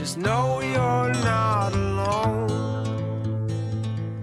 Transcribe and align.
Just 0.00 0.16
know 0.16 0.62
you're 0.62 1.12
not 1.22 1.74
alone. 1.74 2.48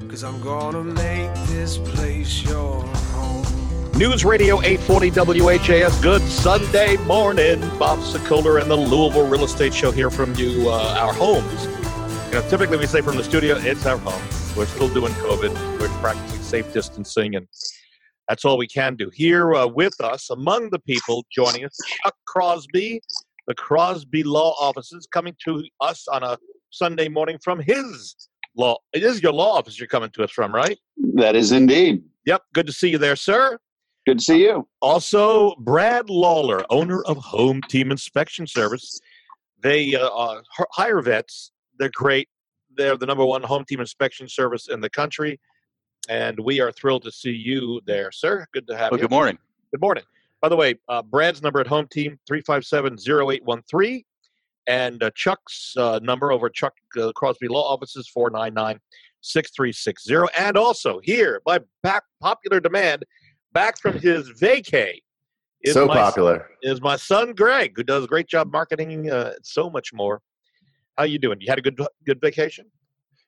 Cause 0.09 0.23
I'm 0.23 0.41
gonna 0.41 0.83
make 0.83 1.31
this 1.49 1.77
place 1.77 2.41
your 2.43 2.81
home. 2.81 3.45
News 3.95 4.25
Radio 4.25 4.59
840 4.63 5.11
WHAS. 5.39 6.01
Good 6.01 6.23
Sunday 6.23 6.97
morning. 7.05 7.59
Bob 7.77 7.99
Sokoler 7.99 8.59
and 8.59 8.71
the 8.71 8.75
Louisville 8.75 9.27
Real 9.27 9.43
Estate 9.43 9.71
Show 9.71 9.91
here 9.91 10.09
from 10.09 10.33
you, 10.33 10.67
uh, 10.67 10.95
our 10.97 11.13
homes. 11.13 11.65
You 11.65 12.41
know, 12.41 12.49
typically 12.49 12.77
we 12.77 12.87
say 12.87 13.01
from 13.01 13.15
the 13.15 13.23
studio, 13.23 13.57
it's 13.57 13.85
our 13.85 13.99
home. 13.99 14.23
We're 14.57 14.65
still 14.65 14.89
doing 14.91 15.13
COVID. 15.13 15.79
We're 15.79 15.89
practicing 15.99 16.41
safe 16.41 16.73
distancing, 16.73 17.35
and 17.35 17.47
that's 18.27 18.45
all 18.45 18.57
we 18.57 18.67
can 18.67 18.95
do. 18.95 19.11
Here 19.13 19.53
uh, 19.53 19.67
with 19.67 20.01
us, 20.01 20.31
among 20.31 20.71
the 20.71 20.79
people 20.79 21.23
joining 21.31 21.65
us, 21.65 21.77
Chuck 22.03 22.15
Crosby, 22.25 22.99
the 23.47 23.55
Crosby 23.55 24.23
Law 24.23 24.53
Offices, 24.59 25.07
coming 25.11 25.35
to 25.45 25.63
us 25.81 26.07
on 26.07 26.23
a 26.23 26.37
Sunday 26.69 27.07
morning 27.07 27.37
from 27.41 27.59
his 27.59 28.15
law. 28.55 28.77
It 28.93 29.03
is 29.03 29.23
your 29.23 29.31
law 29.33 29.57
office 29.57 29.79
you're 29.79 29.87
coming 29.87 30.09
to 30.11 30.23
us 30.23 30.31
from, 30.31 30.53
right? 30.53 30.77
That 31.15 31.35
is 31.35 31.51
indeed. 31.51 32.03
Yep. 32.25 32.43
Good 32.53 32.67
to 32.67 32.73
see 32.73 32.89
you 32.89 32.97
there, 32.97 33.15
sir. 33.15 33.57
Good 34.05 34.19
to 34.19 34.23
see 34.23 34.41
you. 34.43 34.67
Also, 34.81 35.55
Brad 35.59 36.09
Lawler, 36.09 36.63
owner 36.69 37.01
of 37.03 37.17
Home 37.17 37.61
Team 37.69 37.91
Inspection 37.91 38.45
Service. 38.47 38.99
They 39.61 39.95
uh, 39.95 40.07
uh, 40.07 40.41
hire 40.71 41.01
vets. 41.01 41.51
They're 41.79 41.91
great. 41.93 42.27
They're 42.75 42.97
the 42.97 43.05
number 43.05 43.25
one 43.25 43.41
home 43.43 43.65
team 43.65 43.79
inspection 43.79 44.27
service 44.29 44.67
in 44.69 44.81
the 44.81 44.89
country. 44.89 45.39
And 46.09 46.39
we 46.39 46.59
are 46.61 46.71
thrilled 46.71 47.03
to 47.03 47.11
see 47.11 47.31
you 47.31 47.81
there, 47.85 48.11
sir. 48.11 48.45
Good 48.53 48.67
to 48.67 48.77
have 48.77 48.91
Well, 48.91 48.99
you. 48.99 49.03
good 49.05 49.11
morning. 49.11 49.37
Good 49.71 49.81
morning. 49.81 50.03
By 50.47 50.49
the 50.49 50.55
way, 50.55 50.75
uh, 50.87 51.01
Brad's 51.01 51.41
number 51.41 51.59
at 51.59 51.67
home 51.67 51.89
team 51.91 52.17
357 52.25 52.93
0813. 52.93 54.01
And 54.65 55.03
uh, 55.03 55.11
Chuck's 55.13 55.73
uh, 55.75 55.99
number 56.01 56.31
over 56.31 56.45
at 56.45 56.53
Chuck 56.53 56.71
uh, 56.97 57.11
Crosby 57.17 57.49
Law 57.49 57.69
Offices 57.69 58.07
499 58.07 58.79
6360. 59.19 60.33
And 60.39 60.55
also 60.55 61.01
here, 61.03 61.41
by 61.45 61.59
back 61.83 62.03
popular 62.21 62.61
demand, 62.61 63.03
back 63.51 63.77
from 63.81 63.99
his 63.99 64.31
vacay. 64.39 64.93
is 65.63 65.73
so 65.73 65.85
my- 65.85 65.95
popular. 65.95 66.47
Is 66.61 66.79
my 66.79 66.95
son 66.95 67.33
Greg, 67.33 67.73
who 67.75 67.83
does 67.83 68.05
a 68.05 68.07
great 68.07 68.29
job 68.29 68.49
marketing 68.49 69.11
uh, 69.11 69.33
so 69.43 69.69
much 69.69 69.91
more. 69.93 70.21
How 70.97 71.03
you 71.03 71.19
doing? 71.19 71.41
You 71.41 71.47
had 71.49 71.59
a 71.59 71.61
good 71.61 71.77
good 72.05 72.21
vacation? 72.21 72.67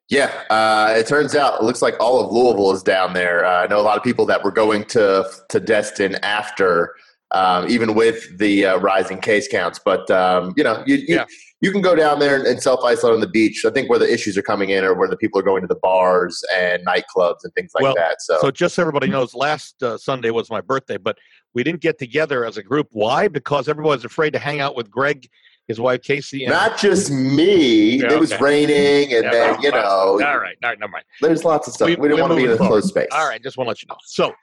Yeah, 0.09 0.31
uh, 0.49 0.95
it 0.97 1.05
turns 1.05 1.35
out 1.35 1.61
it 1.61 1.63
looks 1.63 1.83
like 1.83 1.93
all 1.99 2.19
of 2.19 2.31
Louisville 2.31 2.71
is 2.71 2.81
down 2.81 3.13
there. 3.13 3.45
Uh, 3.45 3.63
I 3.63 3.67
know 3.67 3.79
a 3.79 3.83
lot 3.83 3.95
of 3.95 4.03
people 4.03 4.25
that 4.25 4.43
were 4.43 4.51
going 4.51 4.83
to 4.85 5.29
to 5.49 5.59
Destin 5.59 6.15
after, 6.23 6.95
um, 7.31 7.69
even 7.69 7.93
with 7.93 8.37
the 8.37 8.65
uh, 8.65 8.77
rising 8.77 9.19
case 9.19 9.47
counts. 9.47 9.79
But 9.83 10.09
um, 10.11 10.53
you 10.57 10.63
know, 10.63 10.83
you 10.85 10.95
you, 10.95 11.05
Yeah. 11.15 11.25
you 11.61 11.71
can 11.71 11.81
go 11.81 11.95
down 11.95 12.19
there 12.19 12.35
and, 12.35 12.45
and 12.47 12.61
self 12.61 12.83
isolate 12.83 13.13
on 13.15 13.21
the 13.21 13.27
beach. 13.29 13.63
I 13.65 13.69
think 13.71 13.89
where 13.89 13.99
the 13.99 14.11
issues 14.11 14.37
are 14.37 14.41
coming 14.41 14.69
in 14.71 14.83
are 14.83 14.93
where 14.93 15.07
the 15.07 15.17
people 15.17 15.39
are 15.39 15.43
going 15.43 15.61
to 15.61 15.67
the 15.67 15.79
bars 15.81 16.43
and 16.53 16.85
nightclubs 16.85 17.37
and 17.43 17.53
things 17.53 17.71
like 17.75 17.83
Well, 17.83 17.95
that. 17.95 18.21
So, 18.21 18.39
So 18.41 18.51
just 18.51 18.75
so 18.75 18.81
everybody 18.81 19.07
knows, 19.07 19.33
last 19.35 19.81
uh, 19.83 19.97
Sunday 19.97 20.31
was 20.31 20.49
my 20.49 20.61
birthday, 20.61 20.97
but 20.97 21.17
we 21.53 21.63
didn't 21.63 21.81
get 21.81 21.97
together 21.99 22.45
as 22.45 22.57
a 22.57 22.63
group. 22.63 22.87
Why? 22.91 23.27
Because 23.27 23.67
everyone 23.67 23.95
was 23.95 24.05
afraid 24.05 24.33
to 24.33 24.39
hang 24.39 24.59
out 24.59 24.75
with 24.75 24.89
Greg, 24.89 25.27
his 25.67 25.79
wife 25.79 26.01
Casey, 26.01 26.45
and 26.45 26.51
not 26.53 26.77
just 26.79 27.11
me. 27.11 28.01
Yeah, 28.01 28.13
it 28.13 28.19
was 28.19 28.39
raining, 28.41 29.13
and 29.13 29.25
Yeah, 29.25 29.31
then 29.31 29.61
you 29.61 29.71
know, 29.71 29.77
all 29.77 30.17
right, 30.17 30.27
all 30.33 30.39
right, 30.39 30.79
never 30.79 30.91
mind. 30.91 31.05
there's 31.21 31.43
lots 31.45 31.67
of 31.67 31.73
stuff. 31.75 31.87
We- 31.87 31.95
We, 31.95 32.07
didn't 32.07 32.21
want 32.21 32.31
to 32.31 32.37
be 32.37 32.45
in 32.45 32.51
a 32.51 32.57
closed 32.57 32.87
space. 32.89 33.07
All 33.11 33.27
right, 33.27 33.41
just 33.41 33.57
want 33.57 33.67
to 33.67 33.69
let 33.69 33.81
you 33.83 33.87
know. 33.89 33.97
So, 34.03 34.33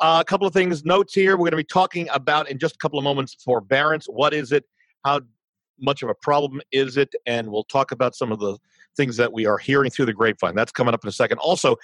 uh, 0.00 0.18
a 0.20 0.24
couple 0.24 0.46
of 0.46 0.52
things, 0.52 0.84
notes 0.84 1.14
here. 1.14 1.32
We're 1.32 1.44
going 1.44 1.52
to 1.52 1.56
be 1.58 1.64
talking 1.64 2.08
about 2.12 2.50
in 2.50 2.58
just 2.58 2.74
a 2.76 2.78
couple 2.78 2.98
of 2.98 3.04
moments 3.04 3.34
forbearance. 3.34 4.06
What 4.06 4.34
is 4.34 4.52
it? 4.52 4.64
How 5.04 5.20
much 5.78 6.02
of 6.02 6.08
a 6.08 6.14
problem 6.14 6.60
is 6.72 6.96
it? 6.96 7.14
And 7.26 7.48
we'll 7.48 7.64
talk 7.64 7.92
about 7.92 8.14
some 8.14 8.32
of 8.32 8.40
the 8.40 8.56
things 8.96 9.16
that 9.16 9.32
we 9.32 9.46
are 9.46 9.58
hearing 9.58 9.90
through 9.90 10.06
the 10.06 10.12
grapevine. 10.12 10.54
That's 10.54 10.72
coming 10.72 10.94
up 10.94 11.04
in 11.04 11.08
a 11.08 11.12
second. 11.12 11.38
Also, 11.38 11.76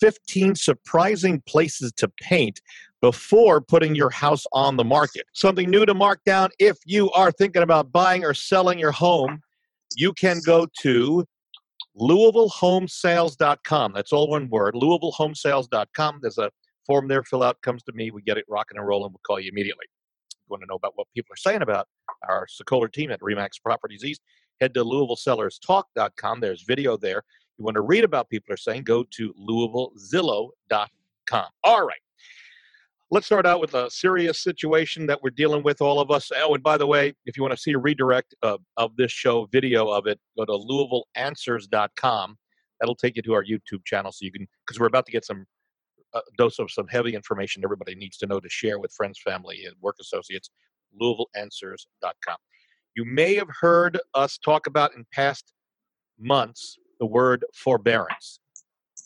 15 0.00 0.54
surprising 0.54 1.40
places 1.46 1.92
to 1.92 2.08
paint 2.20 2.60
before 3.00 3.60
putting 3.60 3.94
your 3.94 4.10
house 4.10 4.44
on 4.52 4.76
the 4.76 4.84
market. 4.84 5.26
Something 5.32 5.70
new 5.70 5.84
to 5.86 5.94
mark 5.94 6.20
down 6.24 6.50
if 6.58 6.78
you 6.86 7.10
are 7.12 7.32
thinking 7.32 7.62
about 7.62 7.92
buying 7.92 8.24
or 8.24 8.34
selling 8.34 8.78
your 8.78 8.92
home, 8.92 9.40
you 9.96 10.12
can 10.12 10.40
go 10.44 10.66
to 10.80 11.24
LouisvilleHomesales.com. 12.00 13.92
That's 13.92 14.12
all 14.12 14.28
one 14.28 14.48
word. 14.48 14.74
LouisvilleHomesales.com. 14.74 16.18
There's 16.22 16.38
a 16.38 16.50
form 16.86 17.08
there. 17.08 17.22
Fill 17.22 17.42
out. 17.42 17.60
Comes 17.62 17.82
to 17.84 17.92
me. 17.92 18.10
We 18.10 18.22
get 18.22 18.38
it 18.38 18.44
rocking 18.48 18.78
and 18.78 18.86
rolling. 18.86 19.12
We'll 19.12 19.20
call 19.26 19.40
you 19.40 19.50
immediately. 19.50 19.86
If 20.30 20.38
you 20.38 20.50
want 20.50 20.62
to 20.62 20.66
know 20.66 20.76
about 20.76 20.92
what 20.96 21.06
people 21.14 21.32
are 21.32 21.36
saying 21.36 21.62
about 21.62 21.88
our 22.28 22.46
Sokoler 22.46 22.92
team 22.92 23.10
at 23.10 23.20
Remax 23.20 23.52
Properties 23.62 24.04
East, 24.04 24.20
head 24.60 24.74
to 24.74 24.84
LouisvilleSellersTalk.com. 24.84 26.40
There's 26.40 26.62
video 26.62 26.96
there. 26.96 27.22
You 27.58 27.64
want 27.64 27.76
to 27.76 27.82
read 27.82 28.04
about 28.04 28.30
people 28.30 28.54
are 28.54 28.58
saying, 28.58 28.84
go 28.84 29.04
to 29.10 29.34
LouisvilleZillow.com. 29.34 31.46
All 31.64 31.86
right. 31.86 31.98
Let's 33.10 33.26
start 33.26 33.44
out 33.44 33.60
with 33.60 33.74
a 33.74 33.90
serious 33.90 34.42
situation 34.42 35.04
that 35.06 35.22
we're 35.22 35.30
dealing 35.30 35.62
with, 35.62 35.82
all 35.82 36.00
of 36.00 36.10
us. 36.10 36.30
Oh, 36.34 36.54
and 36.54 36.62
by 36.62 36.78
the 36.78 36.86
way, 36.86 37.12
if 37.26 37.36
you 37.36 37.42
want 37.42 37.54
to 37.54 37.60
see 37.60 37.72
a 37.72 37.78
redirect 37.78 38.34
of, 38.40 38.60
of 38.78 38.96
this 38.96 39.12
show, 39.12 39.46
video 39.52 39.88
of 39.88 40.06
it, 40.06 40.18
go 40.38 40.46
to 40.46 40.52
LouisvilleAnswers.com. 41.18 42.38
That'll 42.80 42.96
take 42.96 43.16
you 43.16 43.22
to 43.22 43.34
our 43.34 43.44
YouTube 43.44 43.84
channel, 43.84 44.12
so 44.12 44.24
you 44.24 44.32
can, 44.32 44.48
because 44.66 44.80
we're 44.80 44.86
about 44.86 45.04
to 45.06 45.12
get 45.12 45.26
some 45.26 45.44
uh, 46.14 46.20
dose 46.36 46.58
of 46.58 46.70
some 46.70 46.86
heavy 46.88 47.14
information 47.14 47.62
everybody 47.64 47.94
needs 47.94 48.16
to 48.18 48.26
know 48.26 48.40
to 48.40 48.48
share 48.48 48.78
with 48.78 48.92
friends, 48.92 49.20
family, 49.24 49.64
and 49.66 49.74
work 49.80 49.96
associates. 50.00 50.50
LouisvilleAnswers.com. 51.00 52.36
You 52.94 53.04
may 53.04 53.34
have 53.36 53.48
heard 53.60 53.98
us 54.14 54.38
talk 54.38 54.66
about 54.66 54.94
in 54.94 55.06
past 55.12 55.54
months 56.18 56.76
the 57.00 57.06
word 57.06 57.44
forbearance. 57.54 58.38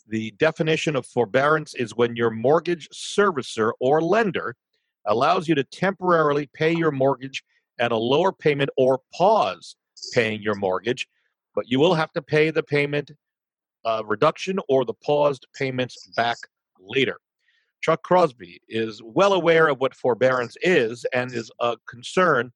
The 0.07 0.31
definition 0.31 0.95
of 0.95 1.05
forbearance 1.05 1.73
is 1.75 1.95
when 1.95 2.15
your 2.15 2.29
mortgage 2.29 2.87
servicer 2.93 3.71
or 3.79 4.01
lender 4.01 4.55
allows 5.05 5.47
you 5.47 5.55
to 5.55 5.63
temporarily 5.63 6.49
pay 6.53 6.73
your 6.73 6.91
mortgage 6.91 7.43
at 7.79 7.91
a 7.91 7.97
lower 7.97 8.31
payment 8.31 8.69
or 8.77 8.99
pause 9.13 9.75
paying 10.13 10.41
your 10.41 10.55
mortgage, 10.55 11.07
but 11.55 11.65
you 11.67 11.79
will 11.79 11.93
have 11.93 12.11
to 12.13 12.21
pay 12.21 12.49
the 12.49 12.63
payment 12.63 13.11
uh, 13.85 14.03
reduction 14.05 14.59
or 14.69 14.85
the 14.85 14.93
paused 14.93 15.47
payments 15.57 16.07
back 16.15 16.37
later. 16.81 17.17
Chuck 17.81 18.03
Crosby 18.03 18.59
is 18.67 19.01
well 19.03 19.33
aware 19.33 19.67
of 19.67 19.79
what 19.79 19.95
forbearance 19.95 20.57
is 20.61 21.05
and 21.13 21.31
is 21.31 21.51
a 21.61 21.77
concern 21.87 22.51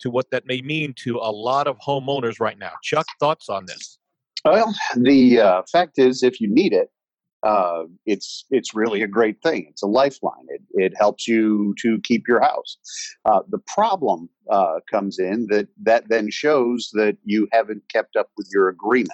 to 0.00 0.10
what 0.10 0.30
that 0.30 0.46
may 0.46 0.60
mean 0.62 0.94
to 1.04 1.16
a 1.18 1.30
lot 1.30 1.66
of 1.66 1.78
homeowners 1.78 2.40
right 2.40 2.58
now. 2.58 2.72
Chuck, 2.82 3.06
thoughts 3.20 3.48
on 3.48 3.66
this? 3.66 3.98
Well, 4.44 4.74
the 4.96 5.40
uh, 5.40 5.62
fact 5.70 5.98
is, 5.98 6.22
if 6.22 6.40
you 6.40 6.48
need 6.48 6.72
it, 6.72 6.90
uh, 7.44 7.84
it's 8.06 8.44
it's 8.50 8.74
really 8.74 9.02
a 9.02 9.08
great 9.08 9.36
thing. 9.42 9.66
It's 9.68 9.82
a 9.82 9.86
lifeline. 9.86 10.46
It 10.48 10.62
it 10.74 10.92
helps 10.96 11.26
you 11.26 11.74
to 11.80 12.00
keep 12.02 12.28
your 12.28 12.40
house. 12.40 12.76
Uh, 13.24 13.40
the 13.48 13.58
problem 13.66 14.28
uh, 14.50 14.80
comes 14.90 15.18
in 15.18 15.46
that 15.50 15.68
that 15.82 16.08
then 16.08 16.30
shows 16.30 16.90
that 16.94 17.16
you 17.24 17.48
haven't 17.52 17.82
kept 17.88 18.16
up 18.16 18.30
with 18.36 18.48
your 18.52 18.68
agreement. 18.68 19.12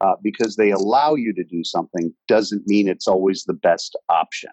Uh, 0.00 0.14
because 0.22 0.56
they 0.56 0.70
allow 0.70 1.14
you 1.14 1.32
to 1.32 1.44
do 1.44 1.62
something 1.64 2.12
doesn't 2.28 2.66
mean 2.66 2.88
it's 2.88 3.08
always 3.08 3.44
the 3.44 3.54
best 3.54 3.96
option. 4.08 4.50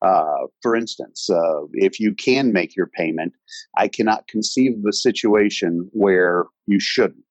Uh, 0.00 0.46
for 0.62 0.76
instance, 0.76 1.28
uh, 1.28 1.62
if 1.72 1.98
you 1.98 2.14
can 2.14 2.52
make 2.52 2.76
your 2.76 2.86
payment, 2.86 3.32
I 3.76 3.88
cannot 3.88 4.28
conceive 4.28 4.78
of 4.78 4.84
a 4.88 4.92
situation 4.92 5.88
where 5.92 6.46
you 6.66 6.78
shouldn't. 6.78 7.24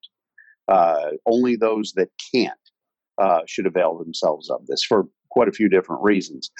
Uh, 0.67 1.11
only 1.25 1.55
those 1.55 1.93
that 1.93 2.09
can't 2.33 2.53
uh, 3.17 3.41
should 3.47 3.65
avail 3.65 3.97
themselves 3.97 4.49
of 4.49 4.67
this 4.67 4.83
for 4.83 5.07
quite 5.29 5.47
a 5.47 5.51
few 5.53 5.69
different 5.69 6.01
reasons. 6.03 6.51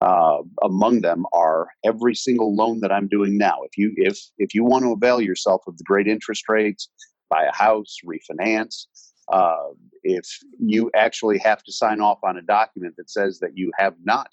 Uh, 0.00 0.38
among 0.62 1.00
them 1.00 1.24
are 1.32 1.68
every 1.84 2.14
single 2.14 2.54
loan 2.54 2.80
that 2.80 2.92
I'm 2.92 3.08
doing 3.08 3.36
now. 3.36 3.58
If 3.62 3.76
you 3.76 3.92
if 3.96 4.18
if 4.38 4.54
you 4.54 4.64
want 4.64 4.84
to 4.84 4.92
avail 4.92 5.20
yourself 5.20 5.62
of 5.66 5.76
the 5.78 5.84
great 5.84 6.06
interest 6.06 6.44
rates, 6.48 6.88
buy 7.28 7.44
a 7.44 7.54
house, 7.54 7.96
refinance. 8.06 8.86
Uh, 9.32 9.70
if 10.02 10.38
you 10.58 10.90
actually 10.94 11.38
have 11.38 11.62
to 11.64 11.72
sign 11.72 12.00
off 12.00 12.18
on 12.22 12.36
a 12.36 12.42
document 12.42 12.94
that 12.96 13.10
says 13.10 13.40
that 13.40 13.56
you 13.56 13.72
have 13.76 13.94
not 14.04 14.28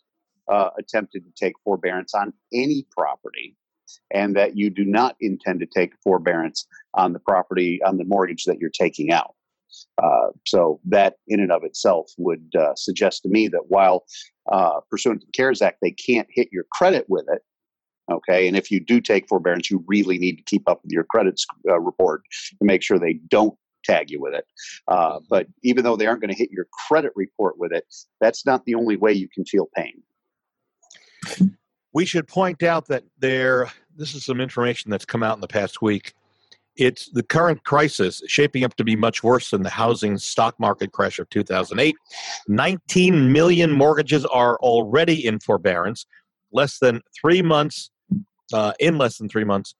uh, 0.51 0.69
attempted 0.77 1.23
to 1.23 1.31
take 1.35 1.53
forbearance 1.63 2.13
on 2.13 2.33
any 2.53 2.85
property, 2.95 3.55
and 4.13 4.35
that 4.35 4.57
you 4.57 4.69
do 4.69 4.85
not 4.85 5.15
intend 5.19 5.59
to 5.59 5.65
take 5.65 5.93
forbearance 6.03 6.67
on 6.93 7.13
the 7.13 7.19
property 7.19 7.81
on 7.83 7.97
the 7.97 8.05
mortgage 8.05 8.43
that 8.45 8.59
you're 8.59 8.69
taking 8.69 9.11
out. 9.11 9.35
Uh, 10.01 10.27
so 10.45 10.79
that 10.85 11.15
in 11.27 11.39
and 11.39 11.51
of 11.51 11.63
itself 11.63 12.11
would 12.17 12.47
uh, 12.59 12.73
suggest 12.75 13.23
to 13.23 13.29
me 13.29 13.47
that 13.47 13.63
while 13.69 14.05
uh, 14.51 14.79
pursuant 14.89 15.21
to 15.21 15.25
the 15.25 15.31
CARES 15.31 15.61
Act, 15.61 15.79
they 15.81 15.91
can't 15.91 16.27
hit 16.29 16.49
your 16.51 16.65
credit 16.71 17.05
with 17.07 17.25
it. 17.31 17.41
Okay, 18.11 18.47
and 18.47 18.57
if 18.57 18.69
you 18.69 18.79
do 18.79 18.99
take 18.99 19.27
forbearance, 19.29 19.71
you 19.71 19.83
really 19.87 20.17
need 20.17 20.37
to 20.37 20.43
keep 20.43 20.67
up 20.67 20.81
with 20.83 20.91
your 20.91 21.05
credit 21.05 21.39
uh, 21.69 21.79
report 21.79 22.21
to 22.59 22.65
make 22.65 22.83
sure 22.83 22.99
they 22.99 23.13
don't 23.29 23.57
tag 23.83 24.09
you 24.09 24.19
with 24.21 24.33
it. 24.33 24.45
Uh, 24.87 25.19
but 25.29 25.47
even 25.63 25.83
though 25.83 25.95
they 25.95 26.07
aren't 26.07 26.21
going 26.21 26.29
to 26.31 26.37
hit 26.37 26.51
your 26.51 26.67
credit 26.87 27.11
report 27.15 27.57
with 27.57 27.71
it, 27.71 27.85
that's 28.19 28.45
not 28.45 28.65
the 28.65 28.75
only 28.75 28.95
way 28.95 29.11
you 29.11 29.27
can 29.27 29.45
feel 29.45 29.67
pain. 29.75 30.01
We 31.93 32.05
should 32.05 32.27
point 32.27 32.63
out 32.63 32.87
that 32.87 33.03
there, 33.19 33.71
this 33.95 34.15
is 34.15 34.25
some 34.25 34.41
information 34.41 34.89
that's 34.89 35.05
come 35.05 35.23
out 35.23 35.35
in 35.37 35.41
the 35.41 35.47
past 35.47 35.81
week. 35.81 36.13
it's 36.75 37.09
the 37.11 37.21
current 37.21 37.63
crisis 37.65 38.21
shaping 38.27 38.63
up 38.63 38.75
to 38.75 38.83
be 38.83 38.95
much 38.95 39.23
worse 39.23 39.51
than 39.51 39.61
the 39.61 39.69
housing 39.69 40.17
stock 40.17 40.59
market 40.59 40.91
crash 40.91 41.19
of 41.19 41.29
2008. 41.29 41.95
19 42.47 43.31
million 43.31 43.71
mortgages 43.71 44.25
are 44.25 44.57
already 44.57 45.25
in 45.25 45.39
forbearance. 45.39 46.07
Less 46.51 46.79
than 46.79 47.01
three 47.19 47.43
months, 47.43 47.91
uh, 48.53 48.73
in 48.79 48.97
less 48.97 49.17
than 49.17 49.29
three 49.29 49.43
months, 49.43 49.75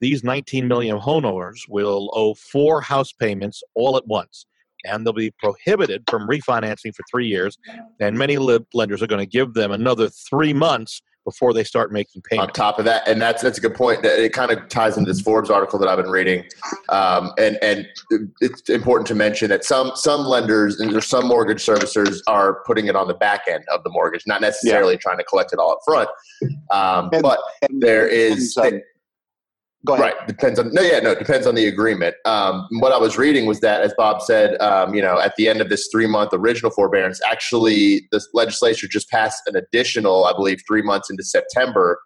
these 0.00 0.22
19 0.22 0.68
million 0.68 0.98
homeowners 0.98 1.60
will 1.68 2.10
owe 2.14 2.34
four 2.34 2.80
house 2.80 3.12
payments 3.12 3.62
all 3.74 3.96
at 3.96 4.06
once. 4.06 4.46
And 4.84 5.04
they'll 5.04 5.12
be 5.12 5.32
prohibited 5.38 6.04
from 6.08 6.28
refinancing 6.28 6.94
for 6.94 7.02
three 7.10 7.26
years. 7.26 7.58
And 7.98 8.16
many 8.16 8.36
lenders 8.36 9.02
are 9.02 9.06
going 9.06 9.20
to 9.20 9.26
give 9.26 9.54
them 9.54 9.72
another 9.72 10.08
three 10.08 10.52
months 10.52 11.02
before 11.26 11.52
they 11.52 11.64
start 11.64 11.92
making 11.92 12.22
payments. 12.22 12.50
On 12.50 12.52
top 12.54 12.78
of 12.78 12.86
that, 12.86 13.06
and 13.06 13.20
that's 13.20 13.42
that's 13.42 13.58
a 13.58 13.60
good 13.60 13.74
point. 13.74 14.02
That 14.02 14.18
it 14.18 14.32
kind 14.32 14.50
of 14.50 14.68
ties 14.68 14.96
into 14.96 15.12
this 15.12 15.20
Forbes 15.20 15.50
article 15.50 15.78
that 15.80 15.88
I've 15.88 15.98
been 15.98 16.10
reading, 16.10 16.44
um, 16.88 17.32
and 17.36 17.58
and 17.60 17.86
it's 18.40 18.70
important 18.70 19.06
to 19.08 19.14
mention 19.14 19.50
that 19.50 19.64
some 19.64 19.90
some 19.96 20.20
lenders 20.20 20.80
and 20.80 20.92
there's 20.92 21.06
some 21.06 21.26
mortgage 21.26 21.66
servicers 21.66 22.20
are 22.28 22.62
putting 22.64 22.86
it 22.86 22.96
on 22.96 23.08
the 23.08 23.14
back 23.14 23.42
end 23.50 23.64
of 23.74 23.82
the 23.82 23.90
mortgage, 23.90 24.22
not 24.26 24.40
necessarily 24.40 24.94
yeah. 24.94 25.00
trying 25.02 25.18
to 25.18 25.24
collect 25.24 25.52
it 25.52 25.58
all 25.58 25.72
up 25.72 25.80
front. 25.84 26.08
Um, 26.70 27.10
and, 27.12 27.22
but 27.22 27.40
and 27.68 27.82
there 27.82 28.06
is. 28.06 28.54
Go 28.54 28.62
ahead. 28.62 28.82
Right. 29.94 30.14
Depends 30.26 30.58
on 30.58 30.72
no, 30.72 30.82
yeah, 30.82 31.00
no. 31.00 31.14
Depends 31.14 31.46
on 31.46 31.54
the 31.54 31.66
agreement. 31.66 32.16
Um, 32.24 32.66
what 32.80 32.92
I 32.92 32.98
was 32.98 33.16
reading 33.16 33.46
was 33.46 33.60
that, 33.60 33.82
as 33.82 33.94
Bob 33.96 34.20
said, 34.22 34.60
um, 34.60 34.94
you 34.94 35.02
know, 35.02 35.20
at 35.20 35.34
the 35.36 35.48
end 35.48 35.60
of 35.60 35.68
this 35.68 35.88
three 35.92 36.06
month 36.06 36.30
original 36.32 36.70
forbearance, 36.70 37.20
actually, 37.30 38.06
the 38.10 38.20
legislature 38.34 38.88
just 38.88 39.08
passed 39.10 39.42
an 39.46 39.56
additional, 39.56 40.24
I 40.24 40.32
believe, 40.32 40.60
three 40.66 40.82
months 40.82 41.10
into 41.10 41.22
September. 41.22 41.98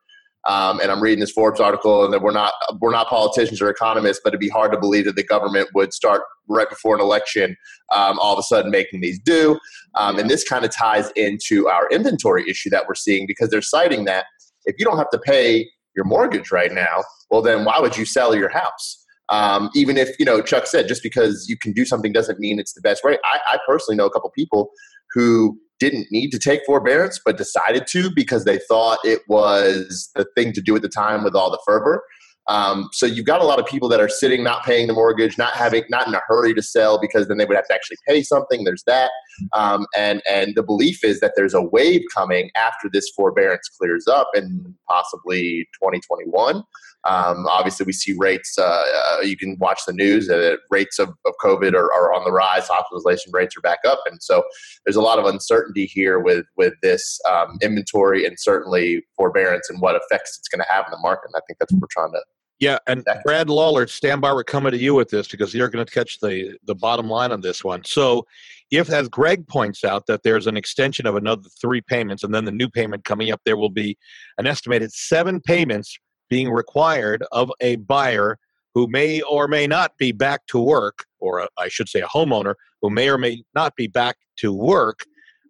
Um, 0.48 0.80
and 0.80 0.90
I'm 0.90 1.02
reading 1.02 1.20
this 1.20 1.30
Forbes 1.30 1.60
article, 1.60 2.04
and 2.04 2.12
that 2.12 2.22
we're 2.22 2.32
not 2.32 2.52
we're 2.80 2.92
not 2.92 3.08
politicians 3.08 3.60
or 3.60 3.68
economists, 3.68 4.20
but 4.22 4.30
it'd 4.30 4.40
be 4.40 4.48
hard 4.48 4.72
to 4.72 4.78
believe 4.78 5.04
that 5.04 5.16
the 5.16 5.24
government 5.24 5.68
would 5.74 5.92
start 5.92 6.22
right 6.48 6.68
before 6.68 6.94
an 6.94 7.00
election, 7.00 7.56
um, 7.94 8.18
all 8.18 8.32
of 8.32 8.38
a 8.38 8.42
sudden 8.42 8.70
making 8.70 9.00
these 9.00 9.20
due. 9.20 9.58
Um, 9.96 10.18
and 10.18 10.28
this 10.28 10.44
kind 10.44 10.64
of 10.64 10.74
ties 10.74 11.10
into 11.14 11.68
our 11.68 11.88
inventory 11.90 12.44
issue 12.48 12.70
that 12.70 12.84
we're 12.88 12.94
seeing 12.94 13.26
because 13.26 13.50
they're 13.50 13.62
citing 13.62 14.04
that 14.06 14.26
if 14.64 14.76
you 14.78 14.84
don't 14.84 14.98
have 14.98 15.10
to 15.10 15.18
pay 15.18 15.68
your 15.94 16.04
mortgage 16.04 16.50
right 16.50 16.72
now, 16.72 17.02
well, 17.30 17.42
then 17.42 17.64
why 17.64 17.78
would 17.78 17.96
you 17.96 18.04
sell 18.04 18.34
your 18.34 18.48
house? 18.48 19.04
Um, 19.28 19.70
even 19.74 19.96
if, 19.96 20.18
you 20.18 20.24
know, 20.24 20.42
Chuck 20.42 20.66
said, 20.66 20.88
just 20.88 21.02
because 21.02 21.46
you 21.48 21.56
can 21.56 21.72
do 21.72 21.84
something 21.84 22.12
doesn't 22.12 22.40
mean 22.40 22.58
it's 22.58 22.72
the 22.72 22.80
best 22.80 23.04
way. 23.04 23.16
I, 23.24 23.38
I 23.46 23.58
personally 23.66 23.96
know 23.96 24.06
a 24.06 24.10
couple 24.10 24.30
people 24.30 24.70
who 25.12 25.58
didn't 25.78 26.08
need 26.10 26.30
to 26.30 26.38
take 26.38 26.60
forbearance, 26.66 27.20
but 27.24 27.36
decided 27.36 27.86
to 27.88 28.10
because 28.14 28.44
they 28.44 28.58
thought 28.68 28.98
it 29.04 29.20
was 29.28 30.10
the 30.14 30.26
thing 30.36 30.52
to 30.52 30.60
do 30.60 30.74
at 30.76 30.82
the 30.82 30.88
time 30.88 31.22
with 31.22 31.34
all 31.34 31.50
the 31.50 31.60
fervor. 31.64 32.02
Um, 32.48 32.88
so 32.92 33.06
you've 33.06 33.26
got 33.26 33.40
a 33.40 33.44
lot 33.44 33.60
of 33.60 33.66
people 33.66 33.88
that 33.90 34.00
are 34.00 34.08
sitting, 34.08 34.42
not 34.42 34.64
paying 34.64 34.88
the 34.88 34.92
mortgage, 34.92 35.38
not 35.38 35.52
having, 35.52 35.84
not 35.88 36.08
in 36.08 36.14
a 36.14 36.20
hurry 36.26 36.52
to 36.54 36.62
sell 36.62 36.98
because 37.00 37.28
then 37.28 37.38
they 37.38 37.44
would 37.44 37.54
have 37.54 37.68
to 37.68 37.74
actually 37.74 37.98
pay 38.08 38.22
something. 38.22 38.64
There's 38.64 38.82
that, 38.88 39.10
um, 39.52 39.86
and 39.96 40.20
and 40.28 40.54
the 40.56 40.62
belief 40.64 41.04
is 41.04 41.20
that 41.20 41.34
there's 41.36 41.54
a 41.54 41.62
wave 41.62 42.02
coming 42.12 42.50
after 42.56 42.88
this 42.92 43.08
forbearance 43.14 43.68
clears 43.78 44.08
up 44.08 44.30
in 44.34 44.74
possibly 44.88 45.68
2021. 45.80 46.64
Um, 47.08 47.46
obviously, 47.48 47.86
we 47.86 47.92
see 47.92 48.14
rates. 48.18 48.58
Uh, 48.58 48.62
uh, 48.64 49.20
you 49.22 49.36
can 49.36 49.56
watch 49.58 49.80
the 49.86 49.92
news. 49.92 50.28
Uh, 50.28 50.56
rates 50.70 50.98
of, 50.98 51.08
of 51.08 51.34
COVID 51.42 51.72
are, 51.72 51.92
are, 51.92 52.12
on 52.12 52.24
the 52.24 52.32
rise. 52.32 52.68
Hospitalization 52.68 53.32
rates 53.32 53.56
are 53.56 53.62
back 53.62 53.78
up, 53.86 54.00
and 54.10 54.22
so 54.22 54.42
there's 54.84 54.96
a 54.96 55.00
lot 55.00 55.18
of 55.18 55.24
uncertainty 55.24 55.86
here 55.86 56.18
with 56.18 56.44
with 56.56 56.74
this 56.82 57.18
um, 57.30 57.58
inventory 57.62 58.26
and 58.26 58.38
certainly 58.38 59.02
forbearance 59.16 59.70
and 59.70 59.80
what 59.80 59.96
effects 59.96 60.38
it's 60.38 60.48
going 60.48 60.60
to 60.60 60.70
have 60.70 60.84
in 60.86 60.90
the 60.90 60.98
market. 60.98 61.30
And 61.32 61.36
I 61.36 61.40
think 61.46 61.58
that's 61.58 61.72
what 61.72 61.80
we're 61.80 61.88
trying 61.90 62.12
to. 62.12 62.20
Yeah, 62.58 62.76
and 62.86 63.02
Brad 63.24 63.48
Lawler, 63.48 63.86
stand 63.86 64.20
by. 64.20 64.34
We're 64.34 64.44
coming 64.44 64.72
to 64.72 64.78
you 64.78 64.94
with 64.94 65.08
this 65.08 65.26
because 65.26 65.54
you're 65.54 65.70
going 65.70 65.84
to 65.84 65.90
catch 65.90 66.20
the 66.20 66.58
the 66.66 66.74
bottom 66.74 67.08
line 67.08 67.32
on 67.32 67.40
this 67.40 67.64
one. 67.64 67.82
So, 67.84 68.26
if 68.70 68.90
as 68.90 69.08
Greg 69.08 69.48
points 69.48 69.84
out 69.84 70.04
that 70.06 70.22
there's 70.22 70.46
an 70.46 70.58
extension 70.58 71.06
of 71.06 71.16
another 71.16 71.48
three 71.58 71.80
payments, 71.80 72.24
and 72.24 72.34
then 72.34 72.44
the 72.44 72.52
new 72.52 72.68
payment 72.68 73.06
coming 73.06 73.32
up, 73.32 73.40
there 73.46 73.56
will 73.56 73.70
be 73.70 73.96
an 74.36 74.46
estimated 74.46 74.92
seven 74.92 75.40
payments 75.40 75.98
being 76.30 76.50
required 76.50 77.22
of 77.32 77.52
a 77.60 77.76
buyer 77.76 78.38
who 78.74 78.86
may 78.86 79.20
or 79.22 79.48
may 79.48 79.66
not 79.66 79.98
be 79.98 80.12
back 80.12 80.46
to 80.46 80.58
work, 80.58 81.04
or 81.18 81.40
a, 81.40 81.48
I 81.58 81.68
should 81.68 81.88
say 81.88 82.00
a 82.00 82.06
homeowner 82.06 82.54
who 82.80 82.88
may 82.88 83.10
or 83.10 83.18
may 83.18 83.42
not 83.54 83.76
be 83.76 83.88
back 83.88 84.16
to 84.38 84.52
work 84.52 85.00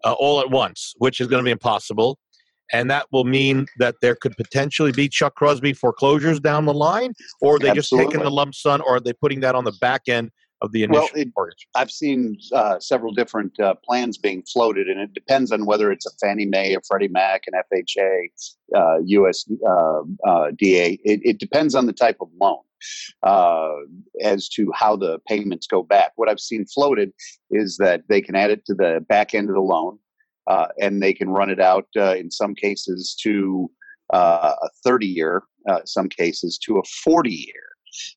uh, 0.04 0.14
all 0.14 0.40
at 0.40 0.50
once, 0.50 0.94
which 0.96 1.20
is 1.20 1.28
going 1.28 1.40
to 1.40 1.44
be 1.44 1.52
impossible. 1.52 2.18
And 2.72 2.90
that 2.90 3.06
will 3.12 3.24
mean 3.24 3.66
that 3.78 3.96
there 4.00 4.14
could 4.14 4.36
potentially 4.36 4.92
be 4.92 5.08
Chuck 5.08 5.34
Crosby 5.34 5.72
foreclosures 5.72 6.40
down 6.40 6.64
the 6.64 6.74
line, 6.74 7.12
or 7.40 7.56
are 7.56 7.58
they 7.58 7.68
Absolutely. 7.68 8.04
just 8.04 8.12
taking 8.12 8.24
the 8.24 8.30
lump 8.30 8.54
sum, 8.54 8.80
or 8.86 8.96
are 8.96 9.00
they 9.00 9.12
putting 9.12 9.40
that 9.40 9.54
on 9.54 9.64
the 9.64 9.76
back 9.80 10.02
end 10.08 10.30
of 10.62 10.72
the 10.72 10.82
initial 10.82 11.02
well, 11.02 11.22
it, 11.22 11.28
mortgage? 11.36 11.66
I've 11.74 11.90
seen 11.90 12.36
uh, 12.52 12.78
several 12.78 13.12
different 13.12 13.58
uh, 13.60 13.74
plans 13.84 14.18
being 14.18 14.42
floated, 14.42 14.88
and 14.88 15.00
it 15.00 15.14
depends 15.14 15.52
on 15.52 15.66
whether 15.66 15.90
it's 15.90 16.06
a 16.06 16.10
Fannie 16.20 16.46
Mae, 16.46 16.74
a 16.74 16.80
Freddie 16.86 17.08
Mac, 17.08 17.44
an 17.46 17.60
FHA, 17.72 18.26
uh, 18.74 18.98
USDA. 19.08 19.56
Uh, 19.66 20.28
uh, 20.28 20.50
it, 20.60 21.00
it, 21.04 21.38
depends 21.38 21.74
on 21.74 21.86
the 21.86 21.92
type 21.92 22.18
of 22.20 22.28
loan 22.40 22.58
uh, 23.22 23.70
as 24.22 24.48
to 24.50 24.70
how 24.74 24.96
the 24.96 25.18
payments 25.26 25.66
go 25.66 25.82
back. 25.82 26.12
What 26.16 26.28
I've 26.28 26.40
seen 26.40 26.66
floated 26.66 27.12
is 27.50 27.76
that 27.78 28.02
they 28.08 28.20
can 28.20 28.34
add 28.34 28.50
it 28.50 28.64
to 28.66 28.74
the 28.74 29.04
back 29.08 29.34
end 29.34 29.48
of 29.48 29.54
the 29.54 29.60
loan, 29.60 29.98
and 30.78 31.02
they 31.02 31.14
can 31.14 31.30
run 31.30 31.50
it 31.50 31.60
out 31.60 31.86
in 31.94 32.30
some 32.30 32.54
cases 32.54 33.16
to 33.22 33.70
a 34.12 34.68
30 34.84 35.06
year, 35.06 35.42
some 35.84 36.08
cases 36.08 36.58
to 36.58 36.78
a 36.78 36.82
40 37.04 37.30
year. 37.30 37.54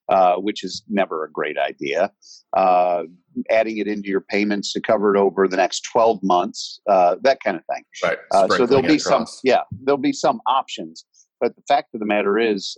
Uh, 0.09 0.35
which 0.35 0.63
is 0.63 0.83
never 0.89 1.25
a 1.25 1.31
great 1.31 1.57
idea. 1.57 2.11
Uh, 2.55 3.03
adding 3.49 3.77
it 3.77 3.87
into 3.87 4.09
your 4.09 4.21
payments 4.21 4.71
to 4.73 4.81
cover 4.81 5.15
it 5.15 5.19
over 5.19 5.47
the 5.47 5.57
next 5.57 5.81
12 5.91 6.19
months, 6.21 6.79
uh, 6.89 7.15
that 7.21 7.39
kind 7.43 7.57
of 7.57 7.63
thing. 7.65 7.83
Right. 8.03 8.17
Uh, 8.31 8.47
so 8.49 8.65
there'll 8.65 8.83
be 8.87 8.99
some, 8.99 9.25
yeah, 9.43 9.61
there'll 9.83 9.97
be 9.97 10.13
some 10.13 10.41
options. 10.45 11.05
But 11.41 11.55
the 11.55 11.63
fact 11.67 11.93
of 11.93 11.99
the 11.99 12.05
matter 12.05 12.37
is, 12.37 12.77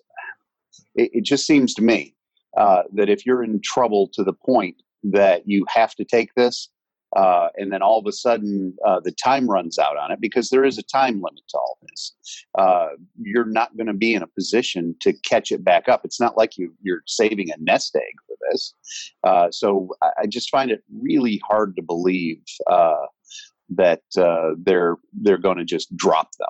it, 0.96 1.10
it 1.14 1.24
just 1.24 1.46
seems 1.46 1.74
to 1.76 1.82
me 1.82 2.16
uh, 2.58 2.84
that 2.94 3.10
if 3.10 3.26
you're 3.26 3.44
in 3.44 3.60
trouble 3.64 4.10
to 4.14 4.24
the 4.24 4.34
point 4.34 4.76
that 5.04 5.44
you 5.46 5.66
have 5.70 5.94
to 5.96 6.06
take 6.06 6.34
this, 6.36 6.70
uh, 7.16 7.50
and 7.56 7.72
then 7.72 7.82
all 7.82 8.00
of 8.00 8.06
a 8.06 8.12
sudden 8.12 8.76
uh, 8.86 9.00
the 9.00 9.12
time 9.12 9.50
runs 9.50 9.80
out 9.80 9.98
on 9.98 10.12
it 10.12 10.20
because 10.20 10.50
there 10.50 10.66
is 10.66 10.78
a 10.78 10.84
time 10.84 11.22
limit 11.22 11.42
to 11.50 11.58
all 11.58 11.78
this. 11.84 12.16
Uh, 12.58 12.90
you're 13.22 13.46
not 13.46 13.76
going 13.78 13.88
to 13.88 13.94
be 13.94 14.14
in 14.14 14.22
a 14.22 14.28
position 14.28 14.96
to 15.00 15.14
catch 15.24 15.52
it 15.52 15.64
back 15.64 15.88
up. 15.88 16.02
It's 16.04 16.20
not 16.20 16.38
like 16.38 16.58
you, 16.58 16.74
you're 16.82 17.04
saving 17.08 17.52
a 17.52 17.56
nest 17.60 17.96
egg 17.96 18.14
for 18.28 18.36
this. 18.52 18.74
Uh, 19.24 19.50
so 19.52 19.90
I, 20.02 20.10
I, 20.22 20.26
just 20.28 20.50
find 20.50 20.72
it 20.72 20.84
really 21.02 21.42
hard 21.48 21.76
to 21.76 21.82
believe 21.82 22.42
uh, 22.68 23.06
that 23.70 24.04
uh, 24.18 24.52
they're 24.58 24.98
they're 25.14 25.38
going 25.38 25.58
to 25.58 25.66
just 25.66 25.96
drop 25.96 26.30
them. 26.38 26.50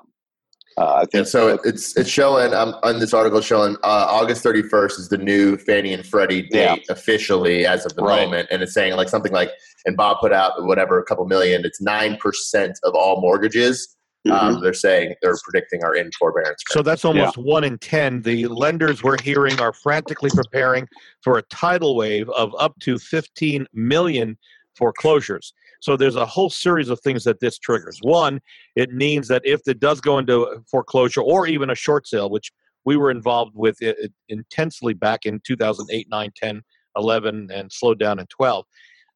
Uh, 0.78 0.96
I 0.96 1.06
think 1.06 1.26
so. 1.28 1.58
It's 1.64 1.96
it's 1.96 2.10
showing 2.10 2.54
um, 2.54 2.76
on 2.84 3.00
this 3.00 3.14
article 3.14 3.40
showing 3.40 3.76
uh, 3.84 4.08
August 4.10 4.44
31st 4.44 5.00
is 5.00 5.10
the 5.10 5.18
new 5.18 5.56
Fannie 5.56 5.94
and 5.94 6.06
Freddie 6.06 6.42
date 6.42 6.84
yeah. 6.88 6.94
officially 6.94 7.66
as 7.66 7.86
of 7.86 7.96
the 7.96 8.04
right. 8.04 8.26
moment, 8.26 8.50
and 8.52 8.62
it's 8.62 8.74
saying 8.74 8.96
like 8.96 9.08
something 9.08 9.32
like 9.32 9.52
and 9.86 9.96
Bob 9.96 10.18
put 10.20 10.34
out 10.34 10.52
whatever 10.66 11.00
a 11.00 11.04
couple 11.04 11.26
million. 11.26 11.64
It's 11.64 11.82
nine 11.82 12.18
percent 12.18 12.78
of 12.84 12.94
all 12.94 13.22
mortgages. 13.22 13.96
Um, 14.26 14.32
mm-hmm. 14.32 14.56
Um, 14.56 14.62
they're 14.62 14.74
saying 14.74 15.14
they're 15.22 15.38
predicting 15.44 15.84
are 15.86 15.96
in 15.96 16.12
forbearance. 16.20 16.62
So 16.70 16.82
that's 16.82 17.06
almost 17.06 17.38
yeah. 17.38 17.44
one 17.44 17.64
in 17.64 17.78
ten. 17.78 18.22
The 18.24 18.48
lenders 18.48 19.02
we're 19.02 19.22
hearing 19.22 19.58
are 19.62 19.72
frantically 19.72 20.32
preparing 20.32 20.90
for 21.22 21.38
a 21.38 21.42
tidal 21.44 21.96
wave 21.96 22.30
of 22.32 22.54
up 22.60 22.78
to 22.82 22.98
15 22.98 23.66
million 23.74 24.38
foreclosures. 24.76 25.54
So 25.86 25.96
there's 25.96 26.16
a 26.16 26.26
whole 26.26 26.50
series 26.50 26.90
of 26.90 27.00
things 27.02 27.24
that 27.26 27.42
this 27.42 27.60
triggers. 27.60 28.00
One, 28.02 28.42
it 28.76 28.92
means 28.92 29.28
that 29.28 29.44
if 29.46 29.62
it 29.68 29.80
does 29.80 30.02
go 30.02 30.18
into 30.18 30.64
foreclosure 30.68 31.22
or 31.22 31.46
even 31.46 31.70
a 31.70 31.76
short 31.76 32.08
sale, 32.08 32.28
which 32.28 32.52
we 32.86 32.98
were 32.98 33.12
involved 33.12 33.52
with 33.54 33.80
it 33.84 34.12
intensely 34.28 34.96
back 34.96 35.28
in 35.28 35.40
2008, 35.46 36.10
9, 36.10 36.32
10, 36.36 36.64
11, 36.98 37.50
and 37.54 37.72
slowed 37.72 38.00
down 38.00 38.18
in 38.18 38.26
12. 38.26 38.66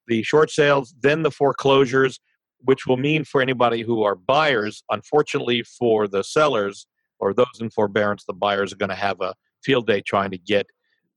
The 0.06 0.22
short 0.22 0.52
sales, 0.52 0.94
then 1.02 1.24
the 1.24 1.32
foreclosures, 1.32 2.20
which 2.60 2.86
will 2.86 2.98
mean 2.98 3.24
for 3.24 3.42
anybody 3.42 3.82
who 3.82 4.04
are 4.04 4.14
buyers, 4.14 4.84
unfortunately 4.92 5.64
for 5.64 6.08
the 6.08 6.24
sellers 6.24 6.86
or 7.18 7.34
those 7.34 7.48
in 7.60 7.72
forbearance, 7.72 8.26
the 8.26 8.34
buyers 8.34 8.72
are 8.72 8.78
going 8.78 8.90
to 8.90 8.96
have 8.96 9.20
a 9.22 9.34
field 9.64 9.88
day 9.88 10.02
trying 10.02 10.30
to 10.30 10.38
get 10.38 10.68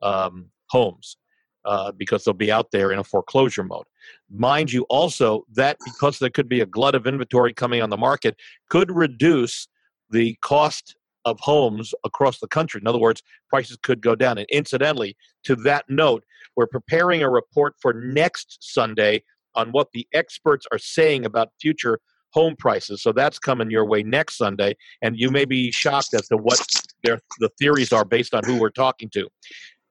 um, 0.00 0.46
homes 0.70 1.18
uh, 1.64 1.92
because 1.92 2.24
they'll 2.24 2.34
be 2.34 2.52
out 2.52 2.70
there 2.70 2.92
in 2.92 2.98
a 2.98 3.04
foreclosure 3.04 3.64
mode. 3.64 3.86
Mind 4.30 4.72
you, 4.72 4.82
also, 4.88 5.44
that 5.52 5.76
because 5.84 6.18
there 6.18 6.30
could 6.30 6.48
be 6.48 6.60
a 6.60 6.66
glut 6.66 6.94
of 6.94 7.06
inventory 7.06 7.52
coming 7.52 7.82
on 7.82 7.90
the 7.90 7.96
market, 7.96 8.36
could 8.68 8.90
reduce 8.90 9.68
the 10.10 10.36
cost 10.42 10.96
of 11.24 11.38
homes 11.40 11.94
across 12.04 12.40
the 12.40 12.48
country. 12.48 12.80
In 12.80 12.88
other 12.88 12.98
words, 12.98 13.22
prices 13.48 13.78
could 13.82 14.00
go 14.00 14.14
down. 14.14 14.38
And 14.38 14.46
incidentally, 14.50 15.16
to 15.44 15.56
that 15.56 15.84
note, 15.88 16.24
we're 16.56 16.66
preparing 16.66 17.22
a 17.22 17.30
report 17.30 17.74
for 17.80 17.92
next 17.92 18.58
Sunday 18.60 19.22
on 19.54 19.70
what 19.70 19.88
the 19.92 20.06
experts 20.12 20.66
are 20.72 20.78
saying 20.78 21.24
about 21.24 21.50
future 21.60 22.00
home 22.32 22.56
prices. 22.58 23.02
So 23.02 23.12
that's 23.12 23.38
coming 23.38 23.70
your 23.70 23.84
way 23.86 24.02
next 24.02 24.38
Sunday, 24.38 24.74
and 25.02 25.18
you 25.18 25.30
may 25.30 25.44
be 25.44 25.70
shocked 25.70 26.14
as 26.14 26.26
to 26.28 26.36
what 26.36 26.60
their 27.04 27.20
the 27.40 27.50
theories 27.58 27.92
are 27.92 28.04
based 28.04 28.34
on 28.34 28.44
who 28.44 28.58
we're 28.58 28.70
talking 28.70 29.10
to. 29.10 29.28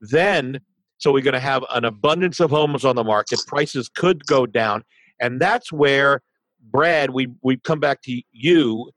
Then 0.02 0.60
So 1.02 1.12
we're 1.12 1.24
going 1.24 1.34
to 1.34 1.40
have 1.40 1.66
an 1.74 1.84
abundance 1.84 2.40
of 2.40 2.52
homes 2.52 2.86
on 2.86 2.96
the 2.96 3.04
market. 3.04 3.40
Prices 3.48 3.90
could 3.90 4.24
go 4.28 4.46
down, 4.46 4.84
and 5.20 5.42
that's 5.42 5.72
where 5.72 6.22
Brad, 6.62 7.10
we 7.10 7.28
we 7.42 7.58
come 7.58 7.80
back 7.80 8.04
to 8.04 8.22
you, 8.32 8.92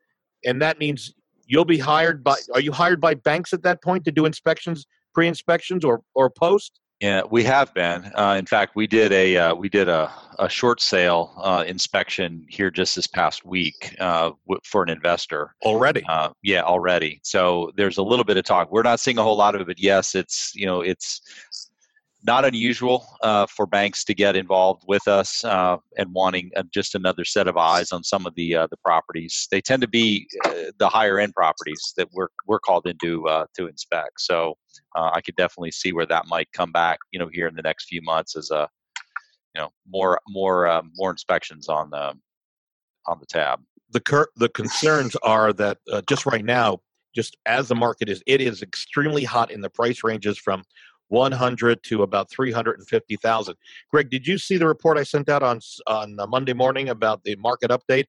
and 0.44 0.60
that 0.60 0.78
means 0.78 1.14
you'll 1.46 1.64
be 1.64 1.78
hired 1.78 2.22
by. 2.22 2.36
Are 2.52 2.60
you 2.60 2.72
hired 2.72 3.00
by 3.00 3.14
banks 3.14 3.54
at 3.54 3.62
that 3.62 3.82
point 3.82 4.04
to 4.04 4.12
do 4.12 4.26
inspections, 4.26 4.86
pre-inspections, 5.14 5.82
or 5.82 6.02
or 6.14 6.28
post? 6.28 6.78
Yeah, 7.00 7.22
we 7.28 7.42
have 7.44 7.74
been. 7.74 8.10
Uh, 8.14 8.36
in 8.38 8.46
fact, 8.46 8.76
we 8.76 8.86
did 8.86 9.12
a 9.12 9.36
uh, 9.36 9.54
we 9.54 9.68
did 9.68 9.88
a, 9.88 10.12
a 10.38 10.48
short 10.48 10.80
sale 10.80 11.32
uh, 11.38 11.64
inspection 11.66 12.46
here 12.48 12.70
just 12.70 12.94
this 12.96 13.06
past 13.06 13.44
week 13.44 13.96
uh, 13.98 14.30
w- 14.46 14.60
for 14.64 14.82
an 14.82 14.88
investor 14.88 15.54
already. 15.64 16.04
Uh, 16.08 16.30
yeah, 16.42 16.62
already. 16.62 17.20
So 17.22 17.72
there's 17.76 17.98
a 17.98 18.02
little 18.02 18.24
bit 18.24 18.36
of 18.36 18.44
talk. 18.44 18.70
We're 18.70 18.82
not 18.82 19.00
seeing 19.00 19.18
a 19.18 19.22
whole 19.22 19.36
lot 19.36 19.54
of 19.54 19.62
it, 19.62 19.66
but 19.66 19.80
yes, 19.80 20.14
it's 20.14 20.54
you 20.54 20.66
know 20.66 20.82
it's 20.82 21.20
not 22.26 22.44
unusual 22.44 23.06
uh, 23.22 23.46
for 23.46 23.66
banks 23.66 24.02
to 24.04 24.14
get 24.14 24.34
involved 24.34 24.82
with 24.88 25.06
us 25.06 25.44
uh, 25.44 25.76
and 25.98 26.12
wanting 26.12 26.50
uh, 26.56 26.62
just 26.72 26.94
another 26.94 27.24
set 27.24 27.46
of 27.46 27.56
eyes 27.56 27.92
on 27.92 28.02
some 28.02 28.26
of 28.26 28.34
the 28.34 28.56
uh, 28.56 28.66
the 28.70 28.78
properties. 28.78 29.46
They 29.50 29.60
tend 29.60 29.82
to 29.82 29.88
be 29.88 30.26
uh, 30.44 30.72
the 30.78 30.88
higher 30.88 31.18
end 31.18 31.34
properties 31.34 31.92
that 31.96 32.08
we're 32.12 32.28
we're 32.46 32.60
called 32.60 32.86
into 32.86 33.28
uh, 33.28 33.46
to 33.56 33.66
inspect. 33.66 34.20
So 34.20 34.54
I 34.96 35.20
could 35.20 35.36
definitely 35.36 35.72
see 35.72 35.92
where 35.92 36.06
that 36.06 36.26
might 36.26 36.50
come 36.52 36.72
back. 36.72 36.98
You 37.12 37.18
know, 37.18 37.28
here 37.30 37.46
in 37.46 37.54
the 37.54 37.62
next 37.62 37.86
few 37.88 38.00
months 38.02 38.36
as 38.36 38.50
a 38.50 38.68
you 39.54 39.60
know 39.60 39.70
more 39.86 40.18
more 40.28 40.82
more 40.94 41.10
inspections 41.10 41.68
on 41.68 41.90
the 41.90 42.14
on 43.06 43.18
the 43.20 43.26
tab. 43.26 43.60
The 43.90 44.00
cur- 44.00 44.30
the 44.36 44.48
concerns 44.48 45.14
are 45.16 45.52
that 45.52 45.78
just 46.08 46.24
right 46.24 46.44
now, 46.44 46.78
just 47.14 47.36
as 47.44 47.68
the 47.68 47.74
market 47.74 48.08
is, 48.08 48.22
it 48.26 48.40
is 48.40 48.62
extremely 48.62 49.24
hot 49.24 49.50
in 49.50 49.60
the 49.60 49.70
price 49.70 50.02
ranges 50.02 50.38
from 50.38 50.64
100 51.14 51.82
to 51.84 52.02
about 52.02 52.30
350,000. 52.30 53.54
Greg, 53.90 54.10
did 54.10 54.26
you 54.26 54.36
see 54.36 54.56
the 54.56 54.66
report 54.66 54.98
I 54.98 55.04
sent 55.04 55.28
out 55.28 55.42
on 55.42 55.60
on 55.86 56.16
Monday 56.28 56.52
morning 56.52 56.88
about 56.88 57.22
the 57.24 57.36
market 57.36 57.70
update? 57.70 58.06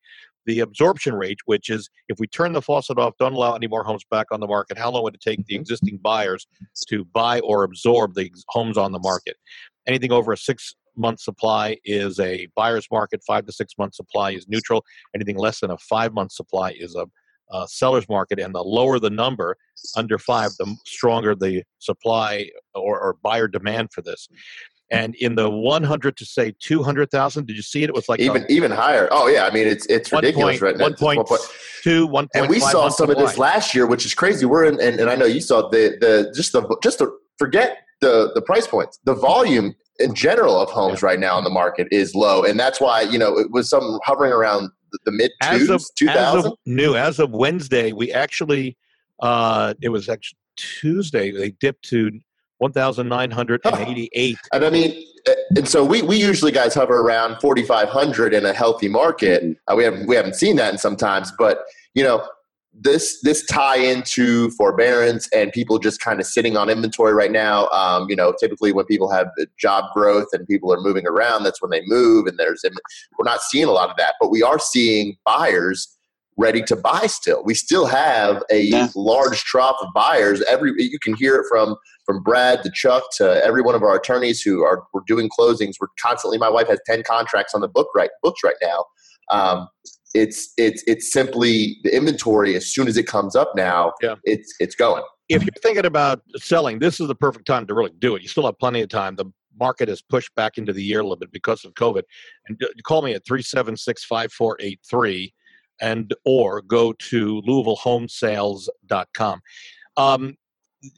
The 0.48 0.60
absorption 0.60 1.16
rate, 1.16 1.40
which 1.46 1.70
is 1.70 1.90
if 2.08 2.20
we 2.20 2.28
turn 2.28 2.54
the 2.54 2.62
faucet 2.62 3.00
off, 3.00 3.14
don't 3.20 3.34
allow 3.34 3.56
any 3.56 3.68
more 3.68 3.84
homes 3.84 4.04
back 4.12 4.28
on 4.32 4.40
the 4.40 4.48
market, 4.48 4.78
how 4.78 4.92
long 4.92 5.04
would 5.04 5.16
it 5.16 5.22
take 5.22 5.44
the 5.46 5.56
mm-hmm. 5.56 5.62
existing 5.62 6.00
buyers 6.04 6.46
to 6.88 7.06
buy 7.06 7.40
or 7.40 7.64
absorb 7.64 8.14
the 8.14 8.32
homes 8.50 8.78
on 8.78 8.92
the 8.92 9.00
market? 9.00 9.38
Anything 9.88 10.12
over 10.12 10.34
a 10.34 10.38
six 10.38 10.76
month 10.98 11.20
supply 11.20 11.78
is 11.84 12.20
a 12.20 12.48
buyer's 12.56 12.88
market, 12.92 13.22
five 13.26 13.46
to 13.46 13.52
six 13.52 13.74
month 13.78 13.96
supply 13.96 14.32
is 14.32 14.48
neutral. 14.48 14.84
Anything 15.14 15.38
less 15.38 15.60
than 15.60 15.72
a 15.72 15.78
five 15.78 16.14
month 16.14 16.32
supply 16.32 16.72
is 16.72 16.96
a 16.96 17.06
uh, 17.52 17.66
seller's 17.66 18.08
market, 18.10 18.40
and 18.40 18.54
the 18.54 18.64
lower 18.64 19.00
the 19.00 19.10
number 19.10 19.58
under 19.96 20.18
five, 20.18 20.52
the 20.58 20.76
stronger 20.86 21.36
the 21.36 21.64
supply 21.80 22.50
or, 22.74 23.00
or 23.00 23.18
buyer 23.22 23.48
demand 23.48 23.92
for 23.92 24.02
this. 24.02 24.28
And 24.92 25.16
in 25.16 25.34
the 25.34 25.50
100 25.50 26.16
to 26.18 26.26
say 26.26 26.54
200,000, 26.60 27.48
did 27.48 27.56
you 27.56 27.64
see 27.64 27.84
it? 27.84 27.90
It 27.90 27.96
was 27.96 28.08
like 28.08 28.20
even 28.20 28.44
a, 28.44 28.46
even 28.50 28.70
higher. 28.70 29.08
Oh 29.12 29.28
yeah, 29.28 29.46
I 29.46 29.52
mean 29.52 29.68
it's 29.68 29.86
it's 29.88 30.12
ridiculous 30.12 30.60
point, 30.60 30.78
right 30.78 30.78
now. 30.78 30.90
1.2, 30.90 32.10
1. 32.10 32.28
And 32.36 32.48
we 32.48 32.60
saw 32.60 32.90
some 32.90 33.10
of 33.10 33.18
this 33.18 33.38
last 33.38 33.74
year, 33.74 33.88
which 33.88 34.06
is 34.06 34.14
crazy. 34.14 34.46
We're 34.46 34.66
in, 34.66 34.80
and, 34.80 35.00
and 35.00 35.10
I 35.10 35.16
know 35.16 35.26
you 35.26 35.42
saw 35.42 35.70
the 35.70 35.98
the 36.00 36.32
just 36.36 36.52
the 36.54 36.78
just 36.84 37.00
the 37.00 37.18
forget 37.40 37.80
the 38.02 38.32
the 38.36 38.42
price 38.44 38.68
points. 38.68 39.00
The 39.06 39.16
volume 39.16 39.76
in 40.00 40.14
general 40.14 40.60
of 40.60 40.70
homes 40.70 41.02
yeah. 41.02 41.08
right 41.08 41.20
now 41.20 41.38
in 41.40 41.44
the 41.44 41.50
market 41.50 41.88
is 41.90 42.14
low, 42.14 42.44
and 42.44 42.60
that's 42.60 42.80
why 42.80 43.02
you 43.02 43.18
know 43.18 43.40
it 43.40 43.50
was 43.52 43.68
some 43.68 44.00
hovering 44.04 44.32
around 44.32 44.70
the 45.06 45.12
mid 45.12 45.32
twos, 45.44 45.90
two 45.92 46.08
thousand. 46.08 46.54
New 46.66 46.96
as 46.96 47.20
of 47.20 47.32
Wednesday, 47.32 47.92
we 47.92 48.12
actually 48.12 48.78
uh, 49.20 49.74
it 49.82 49.90
was 49.90 50.10
actually 50.10 50.38
Tuesday. 50.56 51.32
They 51.32 51.52
dipped 51.52 51.88
to 51.90 52.12
one 52.58 52.72
thousand 52.72 53.10
nine 53.10 53.32
hundred 53.32 53.62
and 53.66 53.76
eighty-eight. 53.88 54.38
And 54.54 54.66
I 54.66 54.70
mean, 54.70 55.04
eh, 55.28 55.34
and 55.58 55.68
so 55.68 55.84
we, 55.84 56.02
we 56.02 56.18
usually 56.18 56.52
guys 56.52 56.74
hover 56.74 57.02
around 57.02 57.40
forty 57.42 57.64
five 57.64 57.90
hundred 57.90 58.34
in 58.34 58.46
a 58.46 58.54
healthy 58.54 58.88
market. 58.88 59.58
Uh, 59.68 59.76
we 59.76 59.84
haven't 59.84 60.08
we 60.08 60.16
haven't 60.16 60.36
seen 60.36 60.56
that 60.58 60.74
in 60.74 60.78
sometimes, 60.78 61.32
but 61.38 61.66
you 61.94 62.04
know 62.04 62.28
this 62.78 63.20
this 63.22 63.46
tie 63.46 63.78
into 63.78 64.50
forbearance 64.52 65.30
and 65.34 65.52
people 65.52 65.80
just 65.80 66.02
kind 66.02 66.20
of 66.20 66.26
sitting 66.26 66.58
on 66.58 66.70
inventory 66.70 67.14
right 67.14 67.32
now. 67.32 67.68
Um, 67.70 68.08
you 68.10 68.16
know, 68.16 68.34
typically 68.40 68.74
when 68.74 68.86
people 68.86 69.10
have 69.12 69.28
job 69.58 69.86
growth 69.94 70.28
and 70.34 70.46
people 70.48 70.74
are 70.74 70.82
moving 70.82 71.08
around, 71.08 71.44
that's 71.44 71.62
when 71.62 71.72
they 71.72 71.82
move. 71.86 72.28
And 72.28 72.38
there's 72.38 72.64
we're 72.66 73.24
not 73.24 73.42
seeing 73.42 73.66
a 73.66 73.72
lot 73.72 73.90
of 73.90 73.98
that, 73.98 74.16
but 74.20 74.30
we 74.30 74.44
are 74.44 74.60
seeing 74.60 75.16
buyers 75.26 75.96
ready 76.38 76.62
to 76.64 76.76
buy. 76.76 77.08
Still, 77.08 77.44
we 77.46 77.54
still 77.54 77.86
have 77.86 78.44
a 78.52 78.64
yeah. 78.64 78.90
large 78.96 79.44
trough 79.44 79.78
of 79.82 79.94
buyers. 79.94 80.42
Every 80.44 80.74
you 80.78 81.00
can 81.00 81.16
hear 81.16 81.36
it 81.36 81.46
from 81.50 81.76
from 82.06 82.22
Brad 82.24 82.62
to 82.64 82.72
Chuck 82.74 83.04
to 83.18 83.44
every 83.44 83.62
one 83.62 83.76
of 83.76 83.84
our 83.84 83.96
attorneys 83.96 84.42
who 84.42 84.64
are 84.64 84.84
we're 84.94 85.02
doing 85.08 85.30
closings. 85.30 85.76
We're 85.80 85.88
constantly. 86.00 86.38
My 86.38 86.50
wife 86.50 86.68
has 86.68 86.80
ten 86.86 87.04
contracts 87.04 87.54
on 87.56 87.62
the 87.62 87.70
book 87.70 87.88
right 87.96 88.10
books 88.22 88.42
right 88.44 88.56
now. 88.62 88.86
Um, 89.32 89.68
it's 90.16 90.54
it's 90.58 90.84
it's 90.88 91.12
simply 91.12 91.78
the 91.84 91.96
inventory 91.96 92.56
as 92.56 92.68
soon 92.68 92.88
as 92.88 92.98
it 92.98 93.06
comes 93.06 93.36
up 93.36 93.52
now 93.56 93.94
yeah. 94.02 94.16
it's 94.24 94.56
it's 94.60 94.76
going. 94.76 95.04
If 95.28 95.44
you're 95.44 95.52
thinking 95.62 95.86
about 95.86 96.22
selling 96.38 96.80
this 96.80 97.00
is 97.00 97.08
the 97.08 97.16
perfect 97.16 97.46
time 97.46 97.68
to 97.68 97.74
really 97.74 97.92
do 98.00 98.16
it. 98.16 98.22
You 98.22 98.28
still 98.28 98.46
have 98.46 98.58
plenty 98.58 98.82
of 98.82 98.90
time. 98.90 99.16
The 99.16 99.26
market 99.58 99.90
has 99.90 100.02
pushed 100.02 100.34
back 100.36 100.58
into 100.58 100.74
the 100.74 100.84
year 100.84 101.00
a 101.00 101.04
little 101.04 101.18
bit 101.18 101.32
because 101.32 101.66
of 101.66 101.74
covid. 101.74 102.04
And 102.48 102.62
call 102.84 103.02
me 103.02 103.14
at 103.14 103.26
376-5483 103.26 105.34
and 105.82 106.14
or 106.26 106.62
go 106.62 106.94
to 106.94 107.42
louisvillehomesales.com 107.42 109.42
um, 109.98 110.36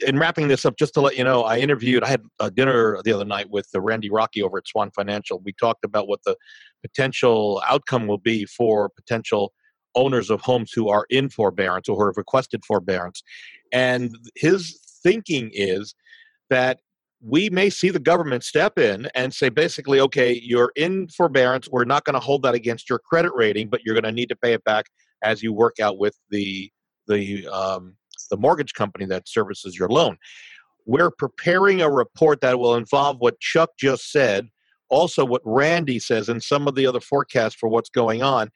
in 0.05 0.17
wrapping 0.17 0.47
this 0.47 0.65
up, 0.65 0.77
just 0.77 0.93
to 0.95 1.01
let 1.01 1.17
you 1.17 1.23
know, 1.23 1.43
I 1.43 1.57
interviewed, 1.57 2.03
I 2.03 2.07
had 2.07 2.21
a 2.39 2.51
dinner 2.51 2.99
the 3.03 3.13
other 3.13 3.25
night 3.25 3.49
with 3.49 3.69
the 3.71 3.81
Randy 3.81 4.09
Rocky 4.09 4.41
over 4.41 4.57
at 4.57 4.67
Swan 4.67 4.91
Financial. 4.91 5.41
We 5.43 5.53
talked 5.53 5.83
about 5.83 6.07
what 6.07 6.21
the 6.25 6.35
potential 6.81 7.61
outcome 7.67 8.07
will 8.07 8.17
be 8.17 8.45
for 8.45 8.89
potential 8.89 9.53
owners 9.95 10.29
of 10.29 10.41
homes 10.41 10.71
who 10.71 10.89
are 10.89 11.05
in 11.09 11.29
forbearance 11.29 11.89
or 11.89 11.97
who 11.97 12.05
have 12.05 12.17
requested 12.17 12.63
forbearance. 12.65 13.23
And 13.71 14.15
his 14.35 14.79
thinking 15.03 15.49
is 15.53 15.95
that 16.49 16.79
we 17.19 17.49
may 17.49 17.69
see 17.69 17.89
the 17.89 17.99
government 17.99 18.43
step 18.43 18.77
in 18.77 19.07
and 19.15 19.33
say 19.33 19.49
basically, 19.49 19.99
okay, 19.99 20.39
you're 20.43 20.71
in 20.75 21.07
forbearance. 21.07 21.67
We're 21.69 21.85
not 21.85 22.03
going 22.05 22.13
to 22.13 22.19
hold 22.19 22.43
that 22.43 22.53
against 22.53 22.89
your 22.89 22.99
credit 22.99 23.31
rating, 23.35 23.69
but 23.69 23.81
you're 23.83 23.95
going 23.95 24.03
to 24.03 24.11
need 24.11 24.29
to 24.29 24.35
pay 24.35 24.53
it 24.53 24.63
back 24.63 24.85
as 25.23 25.41
you 25.41 25.51
work 25.51 25.79
out 25.79 25.97
with 25.97 26.17
the 26.29 26.71
the 27.07 27.47
um, 27.47 27.95
the 28.27 28.37
mortgage 28.37 28.73
company 28.73 29.05
that 29.05 29.27
services 29.27 29.77
your 29.77 29.89
loan. 29.89 30.17
We're 30.85 31.11
preparing 31.11 31.81
a 31.81 31.89
report 31.89 32.41
that 32.41 32.59
will 32.59 32.75
involve 32.75 33.17
what 33.19 33.39
Chuck 33.39 33.71
just 33.77 34.11
said, 34.11 34.47
also 34.89 35.25
what 35.25 35.41
Randy 35.43 35.99
says, 35.99 36.29
and 36.29 36.41
some 36.41 36.67
of 36.67 36.75
the 36.75 36.87
other 36.87 37.01
forecasts 37.01 37.55
for 37.55 37.67
what's 37.67 37.89
going 37.89 38.23
on 38.23 38.49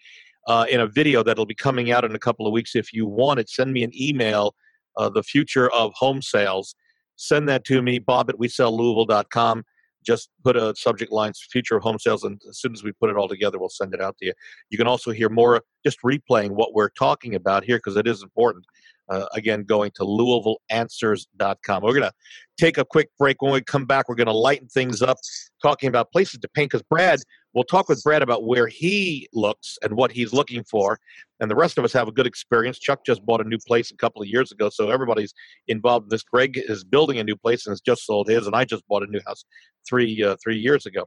uh, 0.48 0.66
in 0.70 0.80
a 0.80 0.88
video 0.88 1.24
that'll 1.24 1.46
be 1.46 1.56
coming 1.56 1.92
out 1.92 2.06
in 2.06 2.16
a 2.16 2.20
couple 2.20 2.48
of 2.48 2.54
weeks. 2.54 2.76
If 2.76 2.94
you 2.94 3.06
want 3.06 3.40
it, 3.40 3.50
send 3.50 3.74
me 3.74 3.84
an 3.84 3.92
email, 4.00 4.56
uh, 4.98 5.10
The 5.10 5.24
Future 5.24 5.70
of 5.72 5.92
Home 5.96 6.22
Sales. 6.22 6.76
Send 7.18 7.50
that 7.50 7.66
to 7.66 7.82
me, 7.82 8.00
bob 8.00 8.30
at 8.30 8.38
wesellouisville.com 8.38 9.64
just 10.04 10.30
put 10.44 10.56
a 10.56 10.74
subject 10.76 11.12
line 11.12 11.32
future 11.52 11.76
of 11.76 11.84
home 11.84 12.00
sales 12.00 12.24
and 12.24 12.42
as 12.50 12.60
soon 12.60 12.74
as 12.74 12.84
we 12.84 12.92
put 12.94 13.10
it 13.10 13.18
all 13.18 13.28
together 13.28 13.60
we'll 13.60 13.70
send 13.70 13.94
it 13.94 14.02
out 14.02 14.18
to 14.18 14.26
you 14.26 14.34
you 14.70 14.78
can 14.78 14.88
also 14.88 15.12
hear 15.12 15.30
more 15.30 15.62
just 15.86 16.02
replaying 16.02 16.52
what 16.52 16.74
we're 16.74 16.90
talking 16.90 17.36
about 17.36 17.64
here 17.64 17.78
because 17.78 17.98
it 17.98 18.08
is 18.08 18.24
important 18.24 18.66
uh, 19.12 19.26
again 19.34 19.64
going 19.64 19.92
to 19.96 20.04
louisvilleanswers.com 20.04 21.84
we're 21.84 21.94
going 21.94 22.02
to 22.02 22.14
take 22.58 22.78
a 22.78 22.86
quick 22.86 23.10
break. 23.20 23.42
When 23.42 23.52
we 23.52 23.62
come 23.62 23.86
back 23.86 24.10
we're 24.10 24.16
going 24.16 24.28
to 24.28 24.34
lighten 24.34 24.68
things 24.68 25.02
up 25.02 25.18
talking 25.62 25.90
about 25.90 26.12
places 26.12 26.40
to 26.40 26.48
paint 26.48 26.72
because 26.72 26.84
brad 26.90 27.20
we'll 27.54 27.64
talk 27.64 27.90
with 27.90 28.02
brad 28.04 28.22
about 28.22 28.46
where 28.46 28.68
he 28.68 29.28
looks 29.34 29.78
and 29.84 29.96
what 29.96 30.12
he's 30.12 30.34
looking 30.34 30.64
for 30.64 31.00
and 31.42 31.50
the 31.50 31.56
rest 31.56 31.78
of 31.80 31.84
us 31.84 31.92
have 31.92 32.08
a 32.08 32.12
good 32.12 32.28
experience. 32.28 32.78
Chuck 32.80 33.04
just 33.04 33.26
bought 33.26 33.42
a 33.42 33.44
new 33.44 33.58
place 33.58 33.92
a 33.92 33.98
couple 33.98 34.22
of 34.22 34.28
years 34.28 34.52
ago, 34.52 34.70
so 34.70 34.92
everybody's 34.92 35.34
involved 35.68 36.06
in 36.06 36.10
this. 36.10 36.24
Greg 36.24 36.54
is 36.56 36.84
building 36.84 37.18
a 37.18 37.24
new 37.24 37.36
place 37.36 37.66
and 37.66 37.72
has 37.72 37.82
just 37.82 38.06
sold 38.06 38.30
his, 38.30 38.46
and 38.46 38.56
I 38.56 38.64
just 38.64 38.88
bought 38.88 39.02
a 39.04 39.08
new 39.08 39.20
house 39.26 39.44
three 39.90 40.24
uh, 40.24 40.38
three 40.42 40.58
years 40.58 40.86
ago. 40.86 41.06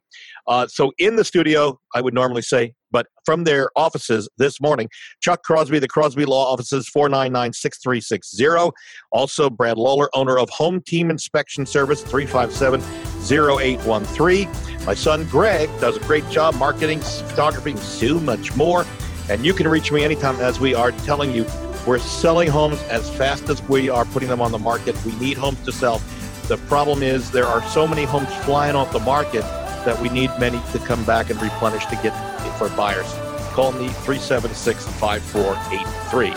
Uh, 0.49 0.67
so 0.67 0.93
in 0.99 1.15
the 1.15 1.25
studio, 1.25 1.79
I 1.95 2.01
would 2.01 2.15
normally 2.15 2.43
say, 2.43 2.75
but 2.91 3.07
from 3.25 3.45
their 3.45 3.71
offices 3.77 4.29
this 4.37 4.61
morning, 4.61 4.89
Chuck 5.21 5.45
Crosby, 5.45 5.79
the 5.79 5.89
Crosby 5.89 6.25
Law 6.25 6.53
Offices, 6.53 6.91
499-6360. 6.95 8.73
Also, 9.13 9.49
Brad 9.49 9.79
Lawler, 9.79 10.11
owner 10.15 10.37
of 10.37 10.51
Home 10.51 10.83
Team 10.85 11.11
Inspection 11.11 11.65
Service, 11.65 12.03
357 12.03 13.14
0813. 13.31 14.49
My 14.87 14.95
son 14.95 15.25
Greg 15.25 15.69
does 15.81 15.97
a 15.97 16.01
great 16.01 16.29
job 16.31 16.55
marketing, 16.57 17.01
photography, 17.01 17.71
and 17.71 17.79
so 17.79 18.21
much 18.21 18.55
more. 18.57 18.85
And 19.31 19.45
you 19.45 19.55
can 19.55 19.67
reach 19.69 19.91
me 19.91 20.05
anytime, 20.05 20.37
as 20.37 20.61
we 20.61 20.75
are 20.75 20.93
telling 20.93 21.33
you, 21.33 21.47
we're 21.87 21.99
selling 21.99 22.49
homes 22.49 22.83
as 22.85 23.09
fast 23.17 23.49
as 23.49 23.63
we 23.63 23.89
are 23.89 24.05
putting 24.07 24.29
them 24.29 24.41
on 24.41 24.53
the 24.53 24.59
market. 24.59 25.03
We 25.05 25.15
need 25.17 25.37
homes 25.37 25.63
to 25.65 25.73
sell. 25.73 26.01
The 26.49 26.57
problem 26.69 27.03
is 27.03 27.31
there 27.31 27.47
are 27.47 27.63
so 27.69 27.87
many 27.87 28.05
homes 28.05 28.33
flying 28.45 28.77
off 28.77 28.93
the 28.93 29.01
market 29.01 29.43
that 29.85 30.01
we 30.01 30.09
need 30.09 30.31
many 30.39 30.61
to 30.73 30.79
come 30.79 31.05
back 31.05 31.31
and 31.31 31.41
replenish 31.41 31.87
to 31.87 31.97
get 31.97 32.13
for 32.59 32.69
buyers. 32.71 33.11
Call 33.53 33.73
me 33.73 33.89
376 33.89 34.85
5483. 34.99 36.31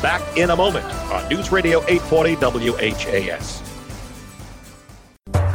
Back 0.00 0.36
in 0.36 0.50
a 0.50 0.56
moment 0.56 0.86
on 1.10 1.28
News 1.28 1.52
Radio 1.52 1.82
840 1.88 2.34
WHAS. 2.70 3.71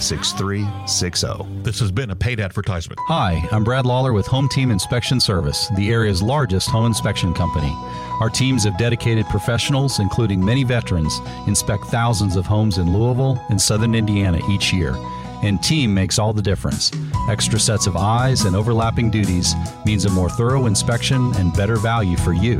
6360. 0.00 1.62
This 1.62 1.78
has 1.80 1.92
been 1.92 2.10
a 2.10 2.16
paid 2.16 2.40
advertisement. 2.40 2.98
Hi, 3.06 3.46
I'm 3.52 3.64
Brad 3.64 3.86
Lawler 3.86 4.12
with 4.12 4.26
Home 4.26 4.48
Team 4.48 4.70
Inspection 4.70 5.20
Service, 5.20 5.68
the 5.76 5.90
area's 5.90 6.22
largest 6.22 6.68
home 6.68 6.86
inspection 6.86 7.34
company. 7.34 7.72
Our 8.20 8.30
teams 8.30 8.66
of 8.66 8.76
dedicated 8.76 9.26
professionals, 9.26 9.98
including 9.98 10.44
many 10.44 10.64
veterans, 10.64 11.20
inspect 11.46 11.84
thousands 11.84 12.36
of 12.36 12.46
homes 12.46 12.78
in 12.78 12.92
Louisville 12.92 13.38
and 13.48 13.60
southern 13.60 13.94
Indiana 13.94 14.40
each 14.50 14.72
year. 14.72 14.94
And 15.42 15.62
team 15.62 15.94
makes 15.94 16.18
all 16.18 16.34
the 16.34 16.42
difference. 16.42 16.90
Extra 17.30 17.58
sets 17.58 17.86
of 17.86 17.96
eyes 17.96 18.44
and 18.44 18.54
overlapping 18.54 19.10
duties 19.10 19.54
means 19.86 20.04
a 20.04 20.10
more 20.10 20.28
thorough 20.28 20.66
inspection 20.66 21.34
and 21.36 21.56
better 21.56 21.76
value 21.76 22.18
for 22.18 22.34
you. 22.34 22.58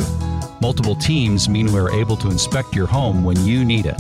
Multiple 0.60 0.94
teams 0.94 1.48
mean 1.48 1.72
we're 1.72 1.90
able 1.90 2.16
to 2.18 2.28
inspect 2.28 2.74
your 2.74 2.86
home 2.86 3.24
when 3.24 3.42
you 3.46 3.64
need 3.64 3.86
it. 3.86 3.96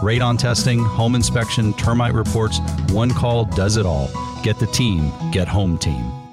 Radon 0.00 0.38
testing, 0.38 0.78
home 0.78 1.16
inspection, 1.16 1.74
termite 1.74 2.14
reports, 2.14 2.60
one 2.90 3.10
call 3.10 3.44
does 3.44 3.76
it 3.76 3.84
all. 3.84 4.08
Get 4.44 4.58
the 4.58 4.66
team, 4.66 5.12
get 5.32 5.48
Home 5.48 5.76
Team. 5.76 6.23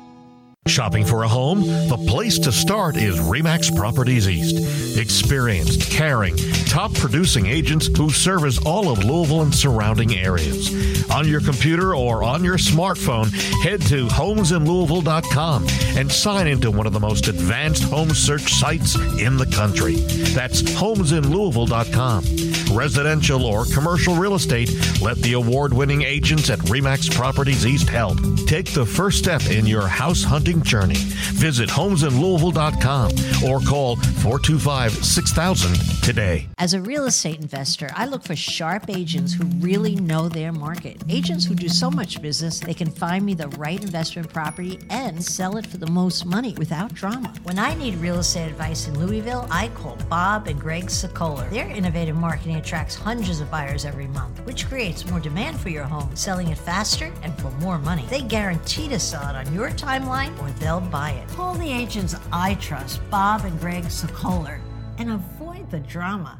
Shopping 0.71 1.03
for 1.03 1.23
a 1.23 1.27
home? 1.27 1.63
The 1.89 1.97
place 2.07 2.39
to 2.39 2.49
start 2.49 2.95
is 2.95 3.19
Remax 3.19 3.75
Properties 3.75 4.29
East. 4.29 4.97
Experienced, 4.97 5.91
caring, 5.91 6.37
top 6.65 6.93
producing 6.93 7.45
agents 7.45 7.87
who 7.87 8.09
service 8.09 8.57
all 8.65 8.89
of 8.89 9.03
Louisville 9.03 9.41
and 9.41 9.53
surrounding 9.53 10.15
areas. 10.15 11.03
On 11.11 11.27
your 11.27 11.41
computer 11.41 11.93
or 11.93 12.23
on 12.23 12.45
your 12.45 12.57
smartphone, 12.57 13.29
head 13.63 13.81
to 13.87 14.07
homesinlouisville.com 14.07 15.67
and 15.97 16.09
sign 16.09 16.47
into 16.47 16.71
one 16.71 16.87
of 16.87 16.93
the 16.93 17.01
most 17.01 17.27
advanced 17.27 17.83
home 17.83 18.11
search 18.11 18.53
sites 18.53 18.95
in 19.19 19.35
the 19.35 19.47
country. 19.47 19.95
That's 20.33 20.61
homesinlouisville.com. 20.61 22.77
Residential 22.77 23.45
or 23.45 23.65
commercial 23.65 24.15
real 24.15 24.35
estate, 24.35 24.71
let 25.01 25.17
the 25.17 25.33
award 25.33 25.73
winning 25.73 26.03
agents 26.03 26.49
at 26.49 26.59
Remax 26.59 27.13
Properties 27.13 27.65
East 27.65 27.89
help. 27.89 28.17
Take 28.47 28.71
the 28.71 28.85
first 28.85 29.17
step 29.17 29.45
in 29.47 29.67
your 29.67 29.87
house 29.87 30.23
hunting 30.23 30.60
journey. 30.63 30.95
Visit 30.95 31.69
homesinlouisville.com 31.69 33.11
or 33.49 33.59
call 33.61 33.95
425 33.95 34.91
6000 35.05 36.03
today. 36.03 36.47
As 36.57 36.73
a 36.73 36.81
real 36.81 37.05
estate 37.05 37.39
investor, 37.39 37.89
I 37.95 38.05
look 38.05 38.23
for 38.23 38.35
sharp 38.35 38.89
agents 38.89 39.33
who 39.33 39.45
really 39.59 39.95
know 39.95 40.29
their 40.29 40.51
market. 40.51 41.01
Agents 41.09 41.45
who 41.45 41.55
do 41.55 41.69
so 41.69 41.89
much 41.89 42.21
business, 42.21 42.59
they 42.59 42.73
can 42.73 42.89
find 42.91 43.25
me 43.25 43.33
the 43.33 43.47
right 43.49 43.81
investment 43.81 44.31
property 44.31 44.79
and 44.89 45.23
sell 45.23 45.57
it 45.57 45.65
for 45.65 45.77
the 45.77 45.87
most 45.87 46.25
money 46.25 46.53
without 46.57 46.93
drama. 46.93 47.33
When 47.43 47.59
I 47.59 47.73
need 47.75 47.95
real 47.95 48.19
estate 48.19 48.49
advice 48.49 48.87
in 48.87 48.99
Louisville, 48.99 49.47
I 49.49 49.69
call 49.69 49.97
Bob 50.09 50.47
and 50.47 50.59
Greg 50.59 50.85
Sokoler. 50.85 51.49
Their 51.49 51.67
innovative 51.69 52.15
marketing 52.15 52.57
attracts 52.57 52.95
hundreds 52.95 53.39
of 53.39 53.49
buyers 53.49 53.85
every 53.85 54.07
month, 54.07 54.39
which 54.45 54.67
creates 54.67 55.05
more 55.09 55.19
demand 55.19 55.59
for 55.59 55.69
your 55.69 55.83
home, 55.83 56.15
selling 56.15 56.49
it 56.49 56.57
faster 56.57 57.11
and 57.23 57.37
for 57.39 57.51
more 57.51 57.79
money. 57.79 58.05
They 58.09 58.21
guarantee 58.21 58.87
to 58.89 58.99
sell 58.99 59.27
it 59.29 59.35
on 59.35 59.53
your 59.53 59.69
timeline 59.69 60.40
or 60.41 60.49
they'll 60.51 60.81
buy 60.81 61.11
it. 61.11 61.27
Call 61.29 61.53
the 61.53 61.71
agents 61.71 62.15
I 62.31 62.55
trust, 62.55 63.01
Bob 63.09 63.45
and 63.45 63.59
Greg 63.59 63.83
Sokoler, 63.85 64.59
and 64.97 65.11
avoid 65.11 65.69
the 65.69 65.79
drama. 65.79 66.39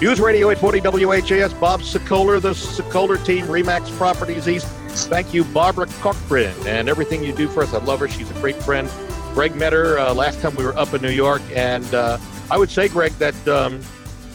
News 0.00 0.20
Radio 0.20 0.50
840 0.50 1.06
WHAS, 1.06 1.52
Bob 1.54 1.80
Sokoler, 1.80 2.40
the 2.40 2.50
Sokoler 2.50 3.24
team, 3.24 3.46
Remax 3.46 3.90
Properties 3.96 4.48
East. 4.48 4.66
Thank 5.08 5.34
you, 5.34 5.44
Barbara 5.44 5.86
Corcoran, 6.00 6.54
and 6.66 6.88
everything 6.88 7.24
you 7.24 7.32
do 7.32 7.48
for 7.48 7.64
us. 7.64 7.74
I 7.74 7.78
love 7.78 8.00
her. 8.00 8.08
She's 8.08 8.30
a 8.30 8.34
great 8.34 8.56
friend. 8.56 8.88
Greg 9.34 9.56
met 9.56 9.72
her 9.72 9.98
uh, 9.98 10.14
last 10.14 10.40
time 10.40 10.54
we 10.54 10.64
were 10.64 10.76
up 10.78 10.94
in 10.94 11.02
New 11.02 11.10
York, 11.10 11.42
and 11.52 11.92
uh, 11.94 12.18
I 12.50 12.58
would 12.58 12.70
say, 12.70 12.88
Greg, 12.88 13.12
that 13.14 13.48
um, 13.48 13.80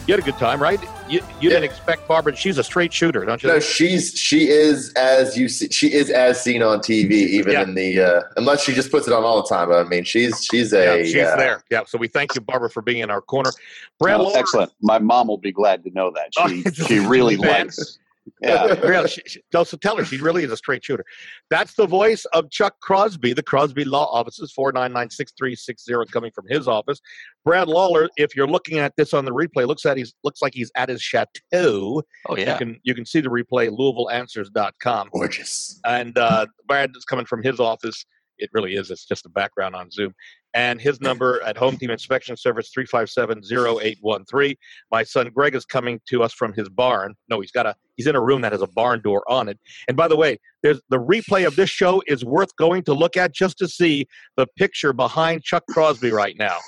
you 0.06 0.12
had 0.14 0.20
a 0.20 0.24
good 0.24 0.36
time, 0.38 0.60
right? 0.62 0.80
You, 1.08 1.20
you 1.40 1.48
Yeah. 1.50 1.60
didn't 1.60 1.64
expect 1.64 2.06
Barbara. 2.08 2.34
She's 2.36 2.58
a 2.58 2.64
straight 2.64 2.92
shooter, 2.92 3.24
don't 3.24 3.42
you? 3.42 3.48
No, 3.48 3.60
she's 3.60 4.18
she 4.18 4.48
is 4.48 4.92
as 4.94 5.36
you 5.36 5.48
see, 5.48 5.68
she 5.70 5.92
is 5.92 6.10
as 6.10 6.40
seen 6.42 6.62
on 6.62 6.80
TV, 6.80 7.12
even 7.12 7.52
Yeah. 7.52 7.62
in 7.62 7.74
the 7.74 8.00
uh, 8.00 8.20
unless 8.36 8.62
she 8.64 8.72
just 8.74 8.90
puts 8.90 9.06
it 9.06 9.12
on 9.12 9.24
all 9.24 9.42
the 9.42 9.48
time. 9.48 9.70
I 9.72 9.84
mean, 9.84 10.04
she's 10.04 10.44
she's 10.44 10.72
a 10.72 10.98
yeah, 10.98 11.02
she's 11.04 11.16
uh, 11.16 11.36
there. 11.36 11.62
Yeah, 11.70 11.84
so 11.86 11.98
we 11.98 12.08
thank 12.08 12.34
you, 12.34 12.40
Barbara, 12.40 12.70
for 12.70 12.82
being 12.82 12.98
in 12.98 13.10
our 13.10 13.20
corner. 13.20 13.50
Brad 13.98 14.20
excellent. 14.34 14.72
My 14.82 14.98
mom 14.98 15.28
will 15.28 15.38
be 15.38 15.52
glad 15.52 15.84
to 15.84 15.90
know 15.90 16.12
that. 16.12 16.30
She 16.48 16.62
she 16.84 16.98
really 16.98 17.36
fan. 17.36 17.66
likes. 17.66 17.98
Yeah. 18.40 18.64
really, 18.82 19.08
she, 19.08 19.22
she, 19.26 19.42
so 19.52 19.64
tell 19.64 19.96
her 19.96 20.04
she 20.04 20.18
really 20.18 20.44
is 20.44 20.52
a 20.52 20.56
straight 20.56 20.84
shooter. 20.84 21.04
That's 21.50 21.74
the 21.74 21.86
voice 21.86 22.24
of 22.26 22.50
Chuck 22.50 22.74
Crosby, 22.80 23.32
the 23.32 23.42
Crosby 23.42 23.84
Law 23.84 24.06
Offices, 24.06 24.52
499-6360 24.58 26.10
coming 26.10 26.30
from 26.34 26.46
his 26.48 26.68
office. 26.68 27.00
Brad 27.44 27.68
Lawler, 27.68 28.08
if 28.16 28.34
you're 28.34 28.46
looking 28.46 28.78
at 28.78 28.94
this 28.96 29.12
on 29.12 29.24
the 29.24 29.32
replay, 29.32 29.66
looks 29.66 29.84
at 29.84 29.96
he's 29.96 30.14
looks 30.24 30.40
like 30.40 30.54
he's 30.54 30.70
at 30.76 30.88
his 30.88 31.02
chateau. 31.02 32.02
Oh 32.28 32.36
yeah. 32.36 32.52
You 32.52 32.58
can 32.58 32.80
you 32.82 32.94
can 32.94 33.06
see 33.06 33.20
the 33.20 33.28
replay 33.28 33.66
at 33.66 33.72
LouisvilleAnswers.com. 33.72 35.10
gorgeous. 35.12 35.80
And 35.84 36.16
uh, 36.16 36.46
Brad 36.66 36.90
is 36.96 37.04
coming 37.04 37.26
from 37.26 37.42
his 37.42 37.60
office. 37.60 38.04
It 38.38 38.50
really 38.52 38.74
is. 38.74 38.90
It's 38.90 39.04
just 39.04 39.26
a 39.26 39.28
background 39.28 39.76
on 39.76 39.90
Zoom. 39.90 40.12
And 40.54 40.80
his 40.80 41.00
number 41.00 41.42
at 41.42 41.56
Home 41.56 41.76
Team 41.76 41.90
Inspection 41.90 42.36
Service 42.36 42.70
357-0813. 42.76 44.56
My 44.92 45.02
son 45.02 45.30
Greg 45.34 45.56
is 45.56 45.64
coming 45.64 46.00
to 46.08 46.22
us 46.22 46.32
from 46.32 46.52
his 46.52 46.68
barn. 46.68 47.14
No, 47.28 47.40
he's 47.40 47.50
got 47.50 47.66
a 47.66 47.74
he's 47.96 48.06
in 48.06 48.14
a 48.14 48.20
room 48.20 48.40
that 48.42 48.52
has 48.52 48.62
a 48.62 48.68
barn 48.68 49.00
door 49.02 49.24
on 49.28 49.48
it. 49.48 49.58
And 49.88 49.96
by 49.96 50.06
the 50.06 50.16
way, 50.16 50.38
there's 50.62 50.80
the 50.90 50.98
replay 50.98 51.44
of 51.44 51.56
this 51.56 51.70
show 51.70 52.02
is 52.06 52.24
worth 52.24 52.54
going 52.56 52.84
to 52.84 52.94
look 52.94 53.16
at 53.16 53.34
just 53.34 53.58
to 53.58 53.68
see 53.68 54.06
the 54.36 54.46
picture 54.56 54.92
behind 54.92 55.42
Chuck 55.42 55.64
Crosby 55.70 56.12
right 56.12 56.36
now. 56.38 56.58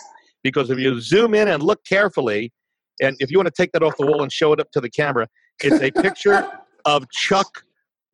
Because 0.43 0.69
if 0.71 0.79
you 0.79 1.01
zoom 1.01 1.35
in 1.35 1.49
and 1.49 1.63
look 1.63 1.85
carefully, 1.85 2.53
and 3.01 3.17
if 3.21 3.31
you 3.31 3.39
want 3.39 3.47
to 3.47 3.55
take 3.57 3.73
that 3.73 3.83
off 3.83 3.97
the 3.99 4.07
wall 4.07 4.23
and 4.23 4.33
show 4.33 4.53
it 4.53 4.61
up 4.61 4.71
to 4.73 4.81
the 4.81 4.91
camera, 4.91 5.29
it's 5.63 5.81
a 5.81 5.91
picture 5.91 6.49
of 6.85 7.09
Chuck 7.11 7.65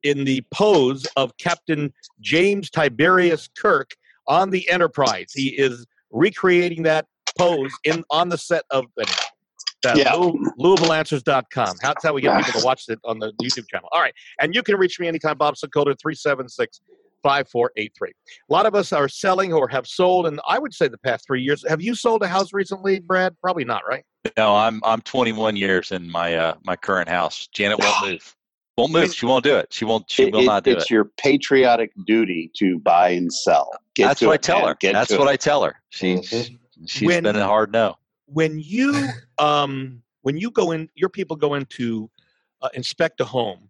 in 0.03 0.25
the 0.25 0.43
pose 0.53 1.07
of 1.17 1.37
Captain 1.39 1.93
James 2.21 2.69
Tiberius 2.71 3.49
Kirk 3.57 3.91
on 4.27 4.51
the 4.51 4.69
Enterprise. 4.71 5.33
He 5.35 5.49
is 5.49 5.87
recreating 6.11 6.83
that 6.85 7.07
pose 7.39 7.73
in 7.85 8.05
on 8.11 8.29
the 8.29 8.39
set 8.39 8.65
of 8.71 8.85
anyway, 8.99 9.13
that 9.83 9.97
Yeah. 9.97 10.15
Louis- 10.15 10.39
LouisvilleAnswers.com. 10.59 11.77
That's 11.83 12.05
how 12.05 12.13
we 12.13 12.21
get 12.21 12.45
people 12.45 12.61
to 12.61 12.67
watch 12.67 12.85
it 12.89 12.99
on 13.05 13.19
the 13.19 13.33
YouTube 13.43 13.65
channel. 13.69 13.89
All 13.93 14.01
right. 14.01 14.15
And 14.41 14.55
you 14.55 14.63
can 14.63 14.77
reach 14.77 15.01
me 15.01 15.09
anytime, 15.09 15.39
Bob 15.39 15.55
Sokoler, 15.55 15.99
376 15.99 16.81
5483. 17.23 18.11
A 18.11 18.53
lot 18.53 18.67
of 18.67 18.75
us 18.75 18.93
are 18.93 19.09
selling 19.09 19.53
or 19.53 19.69
have 19.69 19.87
sold, 19.87 20.27
and 20.27 20.41
I 20.49 20.59
would 20.59 20.75
say 20.75 20.89
the 20.89 20.99
past 20.99 21.25
three 21.27 21.41
years. 21.41 21.65
Have 21.69 21.81
you 21.81 21.95
sold 21.95 22.23
a 22.23 22.29
house 22.29 22.53
recently, 22.53 22.99
Brad? 22.99 23.37
Probably 23.41 23.65
not, 23.65 23.83
right? 23.89 24.05
No, 24.37 24.55
I'm 24.55 24.81
I'm 24.85 25.01
21 25.03 25.55
years 25.57 25.93
in 25.93 26.11
my 26.11 26.35
uh, 26.37 26.55
my 26.65 26.75
current 26.77 27.09
house. 27.09 27.49
Janet 27.53 27.79
won't 27.79 27.95
move. 28.11 28.37
Won't 28.79 28.93
move. 28.93 29.15
She 29.15 29.27
won't 29.27 29.45
do 29.45 29.57
it. 29.57 29.73
She 29.73 29.85
won't. 29.85 30.11
She 30.11 30.25
It- 30.25 30.33
will 30.33 30.41
it- 30.41 30.47
not 30.47 30.65
do 30.65 30.73
it's 30.73 30.85
it. 30.85 30.91
your 30.91 31.05
patriotic 31.05 31.93
duty 32.07 32.51
to 32.57 32.79
buy 32.79 33.11
and 33.11 33.33
sell. 33.33 33.71
Get 33.95 34.07
That's 34.09 34.21
to 34.21 34.27
what 34.29 34.35
I 34.35 34.37
tell 34.39 34.59
man. 34.61 34.69
her. 34.69 34.75
Get 34.81 34.93
That's 34.95 35.11
what 35.13 35.29
it. 35.29 35.31
I 35.31 35.37
tell 35.37 35.63
her. 35.63 35.77
She's 35.91 36.27
She 36.27 36.37
Mhm. 36.37 36.59
she's 36.87 37.07
When- 37.07 37.23
been 37.25 37.37
a 37.37 37.47
hard 37.47 37.71
no. 37.73 37.97
when 38.27 38.59
you 38.59 39.09
um 39.39 40.03
when 40.23 40.37
you 40.39 40.51
go 40.51 40.71
in 40.73 40.89
your 40.95 41.11
people 41.11 41.37
go 41.37 41.55
in 41.55 41.67
to 41.67 42.11
uh, 42.63 42.69
inspect 42.75 43.21
a 43.21 43.25
home 43.25 43.69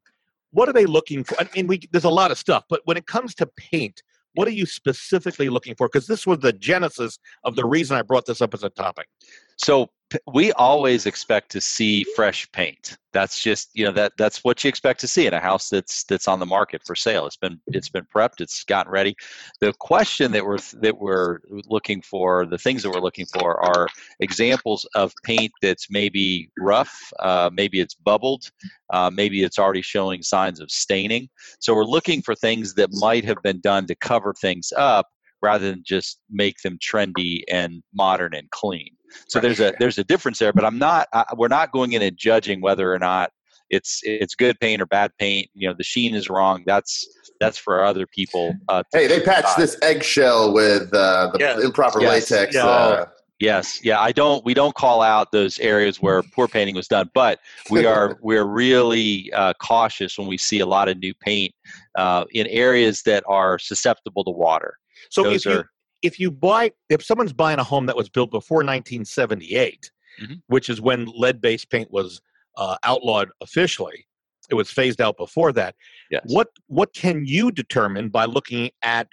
what 0.51 0.69
are 0.69 0.73
they 0.73 0.85
looking 0.87 1.25
for 1.25 1.35
i 1.41 1.49
mean 1.57 1.67
we 1.67 1.81
there's 1.91 2.05
a 2.05 2.09
lot 2.11 2.31
of 2.31 2.39
stuff 2.39 2.63
but 2.69 2.81
when 2.85 2.97
it 2.97 3.07
comes 3.07 3.35
to 3.35 3.47
paint 3.57 4.03
what 4.35 4.47
are 4.47 4.53
you 4.53 4.65
specifically 4.67 5.49
looking 5.49 5.75
for 5.75 5.89
because 5.89 6.07
this 6.07 6.27
was 6.27 6.39
the 6.41 6.53
genesis 6.53 7.19
of 7.45 7.57
the 7.57 7.65
reason 7.65 7.97
i 7.97 8.03
brought 8.03 8.25
this 8.27 8.41
up 8.43 8.53
as 8.55 8.63
a 8.63 8.69
topic 8.71 9.09
So 9.57 9.91
we 10.27 10.53
always 10.53 11.07
expect 11.07 11.51
to 11.53 11.61
see 11.61 12.05
fresh 12.15 12.51
paint. 12.53 12.99
That's 13.13 13.43
just 13.43 13.71
you 13.73 13.85
know 13.85 13.93
that 13.93 14.13
that's 14.19 14.45
what 14.45 14.63
you 14.63 14.69
expect 14.69 15.01
to 15.01 15.09
see 15.09 15.27
in 15.27 15.33
a 15.33 15.41
house 15.41 15.71
that's 15.71 16.05
that's 16.05 16.29
on 16.29 16.39
the 16.39 16.47
market 16.47 16.83
for 16.85 16.95
sale. 16.95 17.27
It's 17.27 17.37
been 17.37 17.59
it's 17.69 17.89
been 17.89 18.07
prepped. 18.15 18.41
It's 18.41 18.63
gotten 18.65 18.93
ready. 18.93 19.15
The 19.61 19.73
question 19.81 20.31
that 20.33 20.45
we're 20.45 20.59
that 20.81 20.99
we're 20.99 21.41
looking 21.67 22.03
for, 22.03 22.45
the 22.47 22.59
things 22.59 22.83
that 22.83 22.91
we're 22.91 23.01
looking 23.01 23.27
for, 23.27 23.63
are 23.65 23.89
examples 24.21 24.87
of 24.95 25.13
paint 25.25 25.53
that's 25.63 25.89
maybe 25.91 26.51
rough, 26.59 26.95
uh, 27.21 27.51
maybe 27.53 27.81
it's 27.81 27.95
bubbled, 27.95 28.51
uh, 28.93 29.11
maybe 29.13 29.43
it's 29.43 29.59
already 29.59 29.83
showing 29.83 30.23
signs 30.23 30.61
of 30.61 30.71
staining. 30.71 31.29
So 31.59 31.75
we're 31.75 31.85
looking 31.85 32.21
for 32.23 32.35
things 32.35 32.75
that 32.75 32.91
might 32.93 33.25
have 33.25 33.43
been 33.43 33.61
done 33.61 33.87
to 33.87 33.95
cover 33.95 34.35
things 34.35 34.73
up 34.77 35.07
rather 35.43 35.71
than 35.71 35.83
just 35.85 36.21
make 36.31 36.59
them 36.63 36.79
trendy 36.79 37.43
and 37.51 37.83
modern 37.93 38.35
and 38.35 38.49
clean. 38.51 38.91
So 39.29 39.41
there's 39.41 39.61
a 39.61 39.73
there's 39.79 39.99
a 39.99 40.05
difference 40.05 40.39
there, 40.39 40.53
but 40.53 40.65
I'm 40.65 40.79
not. 40.79 41.09
I, 41.13 41.25
we're 41.37 41.49
not 41.49 41.73
going 41.73 41.93
in 41.93 42.03
and 42.03 42.17
judging 42.17 42.61
whether 42.61 42.93
or 42.93 42.99
not 42.99 43.31
it's 43.71 44.01
it's 44.03 44.35
good 44.35 44.59
paint 44.61 44.83
or 44.83 44.87
bad 44.87 45.11
paint. 45.19 45.49
You 45.55 45.69
know, 45.69 45.75
the 45.77 45.85
sheen 45.85 46.15
is 46.15 46.29
wrong. 46.29 46.63
That's 46.67 47.07
that's 47.41 47.59
for 47.59 47.85
other 47.85 48.07
people. 48.07 48.55
Uh, 48.69 48.83
Hey, 48.93 49.07
they 49.07 49.21
patched 49.21 49.57
this 49.57 49.77
eggshell 49.83 50.53
with 50.53 50.93
uh, 50.95 51.31
the 51.33 51.39
Yes. 51.41 51.65
improper 51.65 52.01
Yes. 52.01 52.31
latex. 52.31 52.55
Yeah. 52.55 52.67
Uh, 52.67 53.07
Yes, 53.41 53.81
yeah. 53.83 53.99
I 53.99 54.13
don't. 54.13 54.45
We 54.45 54.55
don't 54.55 54.75
call 54.77 55.03
out 55.03 55.33
those 55.33 55.59
areas 55.59 56.01
where 56.01 56.23
poor 56.23 56.47
painting 56.47 56.77
was 56.77 56.87
done, 56.87 57.11
but 57.13 57.41
we 57.71 57.85
are 57.93 58.17
we're 58.23 58.45
really 58.45 59.33
uh, 59.33 59.53
cautious 59.55 60.17
when 60.17 60.29
we 60.29 60.39
see 60.39 60.61
a 60.61 60.67
lot 60.67 60.89
of 60.89 60.99
new 60.99 61.13
paint 61.15 61.53
uh, 61.99 62.25
in 62.31 62.47
areas 62.47 63.03
that 63.03 63.25
are 63.27 63.59
susceptible 63.59 64.23
to 64.23 64.31
water. 64.31 64.77
So 65.11 65.25
Those 65.25 65.45
if 65.45 65.53
you 65.53 65.59
are- 65.59 65.71
if 66.03 66.19
you 66.21 66.31
buy 66.31 66.73
if 66.89 67.03
someone's 67.05 67.33
buying 67.33 67.59
a 67.59 67.65
home 67.65 67.87
that 67.87 67.97
was 67.97 68.09
built 68.09 68.31
before 68.31 68.63
1978, 68.63 69.91
Mhm. 70.21 70.43
which 70.49 70.69
is 70.69 70.81
when 70.81 71.07
lead-based 71.07 71.71
paint 71.71 71.91
was 71.91 72.21
uh, 72.57 72.77
outlawed 72.85 73.31
officially, 73.41 74.07
it 74.51 74.55
was 74.55 74.71
phased 74.71 75.01
out 75.01 75.17
before 75.17 75.53
that. 75.53 75.75
Yes. 76.11 76.23
What 76.27 76.49
what 76.67 76.93
can 76.93 77.25
you 77.25 77.51
determine 77.51 78.09
by 78.11 78.27
looking 78.27 78.71
at 78.83 79.09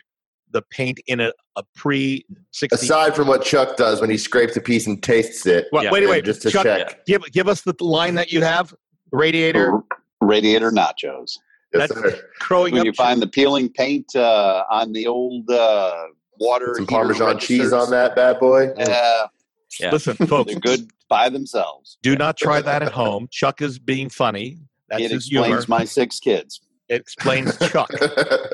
the 0.51 0.61
paint 0.63 0.99
in 1.07 1.19
a, 1.21 1.31
a 1.55 1.63
pre 1.75 2.25
60? 2.51 2.85
aside 2.85 3.15
from 3.15 3.27
what 3.27 3.43
Chuck 3.45 3.77
does 3.77 4.01
when 4.01 4.09
he 4.09 4.17
scrapes 4.17 4.57
a 4.57 4.61
piece 4.61 4.87
and 4.87 5.01
tastes 5.01 5.45
it. 5.45 5.67
Wait, 5.71 5.83
Yeah. 5.83 5.91
wait, 5.91 6.09
wait. 6.09 6.25
Just 6.25 6.41
to 6.41 6.51
Chuck, 6.51 6.63
check. 6.65 7.05
give 7.05 7.21
give 7.31 7.47
us 7.47 7.61
the 7.61 7.75
line 7.79 8.15
that 8.15 8.31
you 8.33 8.41
have. 8.43 8.73
Radiator 9.11 9.79
Radiator 10.21 10.71
nachos. 10.71 11.37
Yes, 11.73 11.87
That's- 11.89 11.91
sir. 12.15 12.29
crowing 12.39 12.73
When 12.73 12.81
up. 12.81 12.85
you 12.87 12.93
find 12.93 13.21
the 13.21 13.27
peeling 13.27 13.69
paint 13.71 14.15
uh, 14.15 14.63
on 14.71 14.91
the 14.91 15.05
old 15.07 15.49
uh, 15.49 16.07
water, 16.39 16.73
Some 16.75 16.85
heater 16.85 16.91
Parmesan 16.91 17.39
cheese 17.39 17.73
on 17.73 17.89
that 17.91 18.15
bad 18.15 18.39
boy. 18.39 18.73
Yeah, 18.77 19.25
Yeah. 19.79 19.91
Listen, 19.91 20.15
folks, 20.27 20.51
they're 20.51 20.59
good 20.59 20.89
by 21.09 21.29
themselves. 21.29 21.97
do 22.01 22.15
not 22.15 22.37
try 22.37 22.61
that 22.61 22.81
at 22.83 22.91
home. 22.91 23.27
Chuck 23.31 23.61
is 23.61 23.79
being 23.79 24.09
funny. 24.09 24.57
That's 24.89 25.03
it 25.03 25.11
his 25.11 25.27
explains 25.27 25.47
humor. 25.47 25.65
my 25.67 25.85
six 25.85 26.19
kids. 26.19 26.61
It 26.89 27.01
explains 27.01 27.57
Chuck. 27.69 27.89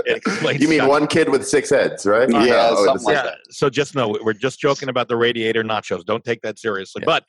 It 0.08 0.18
explains 0.18 0.62
you 0.62 0.68
mean 0.68 0.80
Chuck. 0.82 0.90
one 0.90 1.08
kid 1.08 1.30
with 1.30 1.48
six 1.48 1.70
heads, 1.72 2.06
right? 2.06 2.30
Yeah, 2.30 2.70
Oh, 2.72 2.86
something 2.86 3.06
like 3.06 3.16
yeah. 3.26 3.32
So 3.50 3.70
just 3.72 3.96
know 3.96 4.16
we're 4.24 4.34
just 4.34 4.60
joking 4.60 4.90
about 4.90 5.08
the 5.08 5.16
radiator 5.16 5.64
nachos. 5.64 6.06
Don't 6.06 6.24
take 6.24 6.42
that 6.44 6.60
seriously. 6.60 7.00
Yeah. 7.02 7.06
But 7.08 7.24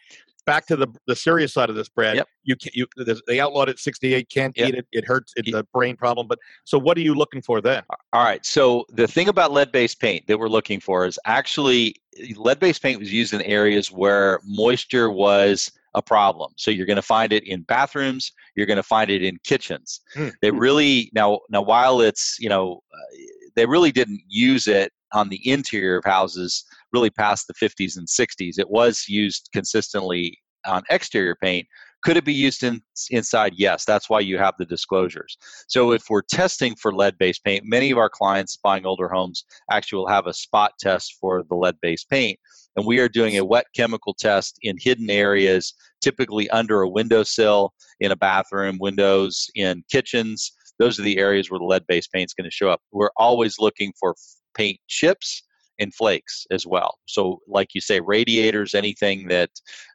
back 0.44 0.66
to 0.66 0.76
the 0.76 0.86
the 1.06 1.16
serious 1.16 1.54
side 1.54 1.70
of 1.70 1.76
this, 1.76 1.88
Brad. 1.88 2.16
Yep. 2.16 2.28
You 2.44 2.56
can 2.56 2.70
you 2.74 2.86
they 3.26 3.40
outlawed 3.40 3.68
it. 3.70 3.78
Sixty 3.78 4.12
eight. 4.12 4.28
Can't 4.28 4.54
Yep. 4.58 4.68
eat 4.68 4.74
it. 4.74 4.86
It 4.92 5.04
hurts. 5.06 5.32
It's 5.36 5.48
Ye- 5.48 5.54
a 5.54 5.62
brain 5.72 5.96
problem. 5.96 6.26
But 6.28 6.38
so 6.64 6.76
what 6.78 6.98
are 6.98 7.02
you 7.02 7.14
looking 7.14 7.40
for 7.40 7.62
then? 7.62 7.82
All 8.12 8.22
right. 8.24 8.44
So 8.44 8.84
the 8.90 9.06
thing 9.08 9.28
about 9.28 9.52
lead-based 9.52 9.98
paint 10.00 10.26
that 10.26 10.38
we're 10.38 10.48
looking 10.48 10.80
for 10.80 11.06
is 11.06 11.18
actually 11.24 11.96
lead-based 12.36 12.82
paint 12.82 12.98
was 12.98 13.10
used 13.12 13.32
in 13.32 13.40
areas 13.42 13.90
where 13.90 14.40
moisture 14.44 15.10
was 15.10 15.72
a 15.96 16.02
problem. 16.02 16.52
So 16.56 16.70
you're 16.70 16.86
going 16.86 16.96
to 16.96 17.02
find 17.02 17.32
it 17.32 17.44
in 17.48 17.62
bathrooms. 17.62 18.30
You're 18.54 18.66
going 18.66 18.76
to 18.76 18.82
find 18.82 19.10
it 19.10 19.22
in 19.24 19.38
kitchens. 19.42 20.00
Hmm. 20.14 20.28
They 20.42 20.50
really 20.50 21.10
now 21.14 21.40
now 21.50 21.62
while 21.62 22.00
it's 22.00 22.36
you 22.38 22.48
know 22.48 22.82
uh, 22.94 23.16
they 23.56 23.66
really 23.66 23.90
didn't 23.90 24.20
use 24.28 24.68
it 24.68 24.92
on 25.12 25.28
the 25.30 25.40
interior 25.48 25.96
of 25.96 26.04
houses 26.04 26.64
really 26.92 27.10
past 27.10 27.46
the 27.46 27.54
50s 27.54 27.96
and 27.96 28.06
60s. 28.06 28.58
It 28.58 28.70
was 28.70 29.06
used 29.08 29.48
consistently 29.52 30.38
on 30.66 30.82
exterior 30.90 31.36
paint. 31.42 31.66
Could 32.02 32.16
it 32.16 32.24
be 32.24 32.34
used 32.34 32.62
in 32.62 32.80
inside? 33.10 33.54
Yes. 33.56 33.84
That's 33.84 34.08
why 34.08 34.20
you 34.20 34.38
have 34.38 34.54
the 34.58 34.64
disclosures. 34.64 35.36
So 35.66 35.92
if 35.92 36.04
we're 36.08 36.22
testing 36.22 36.76
for 36.76 36.94
lead-based 36.94 37.42
paint, 37.42 37.64
many 37.66 37.90
of 37.90 37.98
our 37.98 38.08
clients 38.08 38.56
buying 38.56 38.86
older 38.86 39.08
homes 39.08 39.44
actually 39.70 39.98
will 39.98 40.08
have 40.08 40.26
a 40.26 40.32
spot 40.32 40.72
test 40.78 41.16
for 41.20 41.42
the 41.48 41.56
lead-based 41.56 42.08
paint, 42.08 42.38
and 42.76 42.86
we 42.86 43.00
are 43.00 43.08
doing 43.08 43.38
a 43.38 43.44
wet 43.44 43.66
chemical 43.74 44.14
test 44.14 44.58
in 44.62 44.76
hidden 44.78 45.10
areas, 45.10 45.74
typically 46.00 46.48
under 46.50 46.82
a 46.82 46.88
windowsill, 46.88 47.72
in 48.00 48.12
a 48.12 48.16
bathroom, 48.16 48.78
windows 48.78 49.50
in 49.54 49.82
kitchens. 49.90 50.52
Those 50.78 51.00
are 51.00 51.02
the 51.02 51.18
areas 51.18 51.50
where 51.50 51.58
the 51.58 51.64
lead-based 51.64 52.12
paint 52.12 52.28
is 52.28 52.34
going 52.34 52.48
to 52.48 52.54
show 52.54 52.68
up. 52.68 52.82
We're 52.92 53.10
always 53.16 53.58
looking 53.58 53.92
for 53.98 54.14
paint 54.54 54.78
chips 54.86 55.42
and 55.78 55.94
flakes 55.94 56.46
as 56.50 56.66
well. 56.66 56.98
So, 57.06 57.40
like 57.46 57.74
you 57.74 57.80
say, 57.80 58.00
radiators, 58.00 58.74
anything 58.74 59.28
that 59.28 59.50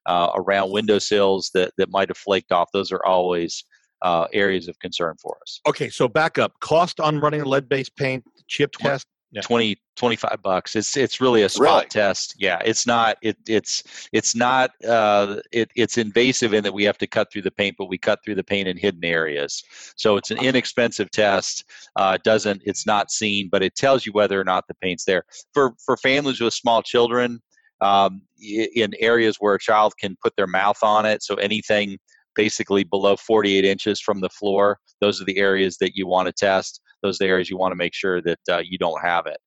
uh, 0.06 0.30
around 0.36 0.72
windowsills 0.72 1.52
that 1.54 1.74
that 1.78 1.89
might 1.89 2.10
have 2.10 2.17
flaked 2.17 2.52
off, 2.52 2.70
those 2.74 2.91
are 2.91 3.06
always 3.06 3.63
uh, 4.02 4.28
areas 4.34 4.67
of 4.67 4.78
concern 4.80 5.15
for 5.22 5.38
us. 5.41 5.62
Okay. 5.67 5.89
So 5.89 6.08
back 6.08 6.38
up. 6.38 6.54
Cost 6.60 7.00
on 7.00 7.20
running 7.20 7.44
lead 7.44 7.70
based 7.70 7.96
paint 7.96 8.24
chip 8.48 8.72
test. 8.74 9.08
Yeah. 9.34 9.41
20 9.41 9.78
25 9.96 10.41
bucks. 10.44 10.76
It's 10.76 10.98
it's 10.98 11.22
really 11.22 11.44
a 11.44 11.50
spot 11.50 11.65
Really? 11.65 11.86
test. 11.88 12.36
Yeah 12.38 12.60
it's 12.65 12.86
not 12.86 13.17
it 13.22 13.38
it's 13.48 14.10
it's 14.12 14.36
not 14.36 14.72
uh 14.86 15.38
it, 15.54 15.70
it's 15.76 15.98
invasive 15.98 16.54
in 16.54 16.63
that 16.65 16.74
we 16.74 16.84
have 16.84 16.98
to 16.98 17.08
cut 17.08 17.32
through 17.32 17.44
the 17.44 17.52
paint 17.52 17.76
but 17.78 17.86
we 17.86 17.98
cut 17.98 18.20
through 18.26 18.36
the 18.36 18.44
paint 18.44 18.67
in 18.67 18.76
hidden 18.78 19.06
areas. 19.06 19.63
So 19.96 20.17
it's 20.17 20.32
an 20.32 20.38
inexpensive 20.39 21.12
test. 21.12 21.63
Uh 21.96 22.13
it 22.15 22.24
doesn't 22.24 22.62
it's 22.65 22.86
not 22.86 23.10
seen 23.10 23.48
but 23.50 23.63
it 23.63 23.76
tells 23.76 24.06
you 24.06 24.12
whether 24.12 24.39
or 24.39 24.44
not 24.44 24.67
the 24.67 24.76
paint's 24.76 25.06
there. 25.06 25.24
For 25.54 25.76
for 25.86 25.96
families 25.98 26.41
with 26.41 26.54
small 26.54 26.82
children 26.82 27.39
um 27.80 28.22
in 28.41 28.91
areas 29.00 29.38
where 29.39 29.56
a 29.56 29.60
child 29.60 29.94
can 29.98 30.17
put 30.22 30.36
their 30.36 30.48
mouth 30.48 30.78
on 30.84 31.06
it 31.06 31.24
so 31.24 31.36
anything 31.36 31.98
basically 32.36 32.84
below 32.84 33.15
48 33.15 33.65
inches 33.65 34.00
from 34.00 34.22
the 34.22 34.30
floor 34.30 34.80
those 35.00 35.22
are 35.22 35.26
the 35.26 35.38
areas 35.38 35.78
that 35.78 35.96
you 35.96 36.08
want 36.08 36.28
to 36.28 36.34
test 36.34 36.82
those 37.02 37.20
are 37.20 37.26
the 37.26 37.30
areas 37.30 37.50
you 37.50 37.58
want 37.58 37.72
to 37.72 37.78
make 37.78 37.94
sure 37.94 38.22
that 38.22 38.39
uh, 38.50 38.62
you 38.63 38.78
don't 38.78 39.02
have 39.02 39.26
it. 39.26 39.38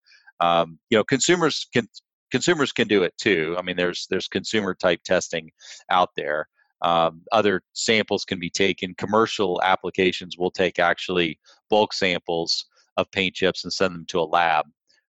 Um, 0.40 0.78
you 0.90 0.98
know, 0.98 1.04
consumers 1.04 1.66
can 1.72 1.86
consumers 2.30 2.72
can 2.72 2.88
do 2.88 3.02
it 3.02 3.14
too. 3.18 3.54
I 3.58 3.62
mean, 3.62 3.76
there's 3.76 4.06
there's 4.10 4.28
consumer 4.28 4.74
type 4.74 5.00
testing 5.04 5.50
out 5.90 6.10
there. 6.16 6.48
Um, 6.82 7.22
other 7.32 7.62
samples 7.72 8.24
can 8.24 8.38
be 8.38 8.50
taken. 8.50 8.94
Commercial 8.98 9.62
applications 9.62 10.36
will 10.36 10.50
take 10.50 10.78
actually 10.78 11.38
bulk 11.70 11.92
samples 11.92 12.66
of 12.96 13.10
paint 13.10 13.34
chips 13.34 13.64
and 13.64 13.72
send 13.72 13.94
them 13.94 14.04
to 14.08 14.20
a 14.20 14.22
lab 14.22 14.66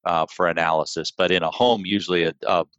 uh, 0.05 0.25
for 0.27 0.47
analysis. 0.47 1.11
But 1.11 1.31
in 1.31 1.41
a 1.41 1.49
home, 1.49 1.83
usually 1.85 2.25
a, 2.25 2.33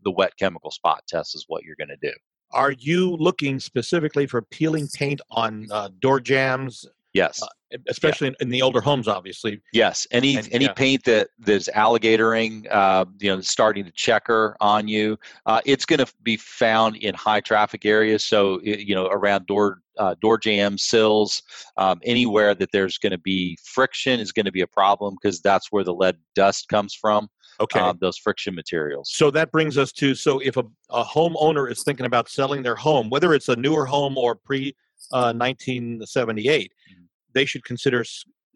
the 0.05 0.11
wet 0.11 0.33
chemical 0.39 0.71
spot 0.71 1.03
test 1.09 1.35
is 1.35 1.45
what 1.49 1.65
you're 1.65 1.77
going 1.77 1.89
to 1.89 1.97
do. 1.97 2.15
Are 2.55 2.73
you 2.73 3.17
looking 3.17 3.59
specifically 3.61 4.27
for 4.27 4.43
peeling 4.43 4.89
paint 4.95 5.21
on 5.31 5.67
uh, 5.71 5.89
door 6.01 6.21
jambs, 6.21 6.87
Yes. 7.13 7.41
Uh, 7.41 7.47
especially 7.89 8.27
in, 8.29 8.35
in 8.41 8.49
the 8.49 8.61
older 8.61 8.81
homes? 8.81 9.07
Obviously. 9.07 9.61
Yes, 9.73 10.05
any 10.11 10.37
And- 10.37 10.49
any 10.53 10.65
yeah. 10.65 10.73
paint 10.73 11.05
that 11.05 11.29
there's 11.39 11.69
alligatoring, 11.69 12.67
uh, 12.71 13.05
you 13.21 13.31
know, 13.35 13.41
starting 13.41 13.85
to 13.85 13.93
checker 13.93 14.57
on 14.61 14.89
you, 14.89 15.17
uh, 15.47 15.61
it's 15.65 15.85
going 15.87 16.05
to 16.05 16.13
be 16.25 16.37
found 16.37 16.97
in 16.97 17.15
high 17.15 17.41
traffic 17.41 17.85
areas. 17.85 18.25
So 18.25 18.61
you 18.63 18.95
know, 18.97 19.07
around 19.07 19.47
door 19.47 19.81
uh, 19.97 20.17
door 20.21 20.39
jambs, 20.39 20.83
sills, 20.83 21.43
um, 21.77 22.01
anywhere 22.03 22.53
that 22.57 22.73
there's 22.73 22.99
going 22.99 23.13
to 23.13 23.19
be 23.19 23.57
friction 23.65 24.19
is 24.19 24.33
going 24.33 24.47
to 24.47 24.53
be 24.53 24.63
a 24.63 24.67
problem 24.67 25.17
because 25.21 25.41
that's 25.41 25.71
where 25.71 25.85
the 25.85 25.95
lead 25.95 26.17
dust 26.35 26.69
comes 26.69 26.95
from. 26.95 27.29
Okay. 27.61 27.81
um, 27.81 27.99
those 28.01 28.19
friction 28.19 28.55
materials. 28.55 29.11
So 29.13 29.31
that 29.31 29.51
brings 29.53 29.79
us 29.79 29.93
to 29.93 30.15
so 30.15 30.39
if 30.41 30.57
a, 30.57 30.65
a 30.91 31.05
homeowner 31.05 31.71
is 31.71 31.83
thinking 31.85 32.07
about 32.07 32.29
selling 32.29 32.63
their 32.63 32.75
home, 32.75 33.11
whether 33.11 33.33
it's 33.35 33.49
a 33.49 33.57
newer 33.57 33.87
home 33.87 34.17
or 34.19 34.35
pre 34.35 34.75
uh, 35.13 35.33
1978, 35.33 36.73
Mhm. 36.91 37.05
they 37.33 37.45
should 37.45 37.65
consider 37.65 38.05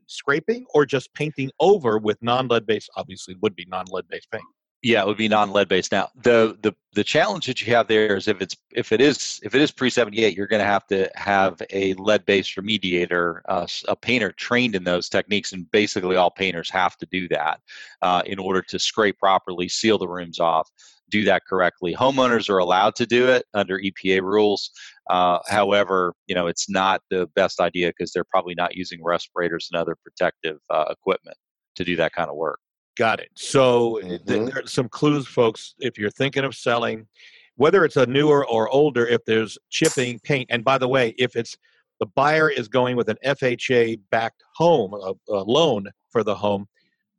scraping 0.07 0.65
or 0.75 0.87
just 0.87 1.13
painting 1.15 1.51
over 1.61 1.99
with 1.99 2.21
non 2.23 2.49
lead 2.49 2.67
based. 2.67 2.91
Obviously, 2.97 3.35
would 3.43 3.55
be 3.55 3.67
non 3.67 3.85
lead 3.91 4.09
based 4.09 4.31
paint. 4.31 4.45
Yeah, 4.83 5.03
it 5.03 5.07
would 5.09 5.17
be 5.17 5.27
non-lead 5.27 5.69
based. 5.69 5.91
Now, 5.91 6.09
the 6.23 6.57
the 6.63 6.73
the 6.93 7.03
challenge 7.03 7.47
that 7.47 7.61
you 7.61 7.75
have 7.75 7.89
there 7.89 8.17
is 8.17 8.29
if 8.29 8.41
it's 8.41 8.57
if 8.71 8.93
it 8.93 9.01
is 9.01 9.41
if 9.43 9.57
it 9.57 9.61
is 9.61 9.73
pre 9.73 9.91
seventy 9.91 10.23
eight, 10.23 10.37
you're 10.37 10.47
going 10.47 10.61
to 10.61 10.67
have 10.67 10.87
to 10.87 11.11
have 11.17 11.61
a 11.71 11.95
lead 11.95 12.25
based 12.27 12.55
remediator, 12.55 13.41
uh, 13.49 13.67
a 13.89 13.97
painter 13.97 14.31
trained 14.31 14.77
in 14.77 14.85
those 14.85 15.09
techniques, 15.09 15.53
and 15.53 15.69
basically 15.73 16.15
all 16.15 16.31
painters 16.31 16.71
have 16.71 16.97
to 16.99 17.07
do 17.07 17.27
that 17.29 17.61
uh, 18.03 18.23
in 18.25 18.39
order 18.39 18.63
to 18.63 18.79
scrape 18.79 19.19
properly, 19.19 19.69
seal 19.69 19.99
the 19.99 20.07
rooms 20.07 20.39
off, 20.39 20.71
do 21.11 21.25
that 21.25 21.45
correctly. 21.45 21.93
Homeowners 21.93 22.49
are 22.49 22.59
allowed 22.59 22.95
to 22.97 23.07
do 23.07 23.27
it 23.27 23.47
under 23.55 23.81
EPA 23.81 24.23
rules. 24.23 24.71
Uh, 25.11 25.41
however, 25.49 26.15
you 26.29 26.37
know 26.37 26.47
it's 26.47 26.71
not 26.71 27.03
the 27.11 27.27
best 27.35 27.59
idea 27.59 27.89
because 27.89 28.13
they're 28.13 28.23
probably 28.23 28.55
not 28.55 28.77
using 28.77 29.03
respirators 29.03 29.69
and 29.73 29.81
other 29.81 29.97
protective 30.05 30.59
uh, 30.71 30.85
equipment 30.89 31.37
to 31.75 31.83
do 31.85 31.97
that 31.97 32.13
kind 32.13 32.31
of 32.31 32.37
work. 32.37 32.61
Got 32.99 33.21
it. 33.21 33.31
So 33.35 34.01
th- 34.01 34.23
Mhm. 34.23 34.47
there 34.51 34.59
are 34.65 34.67
some 34.67 34.89
clues, 34.89 35.27
folks. 35.27 35.75
If 35.79 35.97
you're 35.97 36.11
thinking 36.11 36.45
of 36.45 36.55
selling, 36.57 37.07
whether 37.55 37.85
it's 37.85 37.97
a 37.97 38.07
newer 38.07 38.45
or 38.47 38.69
older, 38.69 39.07
if 39.07 39.25
there's 39.25 39.57
chipping 39.71 40.19
paint, 40.19 40.49
and 40.51 40.65
by 40.65 40.79
the 40.79 40.89
way, 40.89 41.15
if 41.17 41.37
it's 41.37 41.57
the 42.01 42.07
buyer 42.07 42.51
is 42.51 42.69
going 42.69 42.97
with 42.97 43.09
an 43.09 43.17
FHA 43.25 43.97
backed 44.11 44.43
home, 44.57 44.95
a, 44.95 45.15
a 45.33 45.43
loan 45.45 45.89
for 46.11 46.25
the 46.25 46.35
home, 46.35 46.67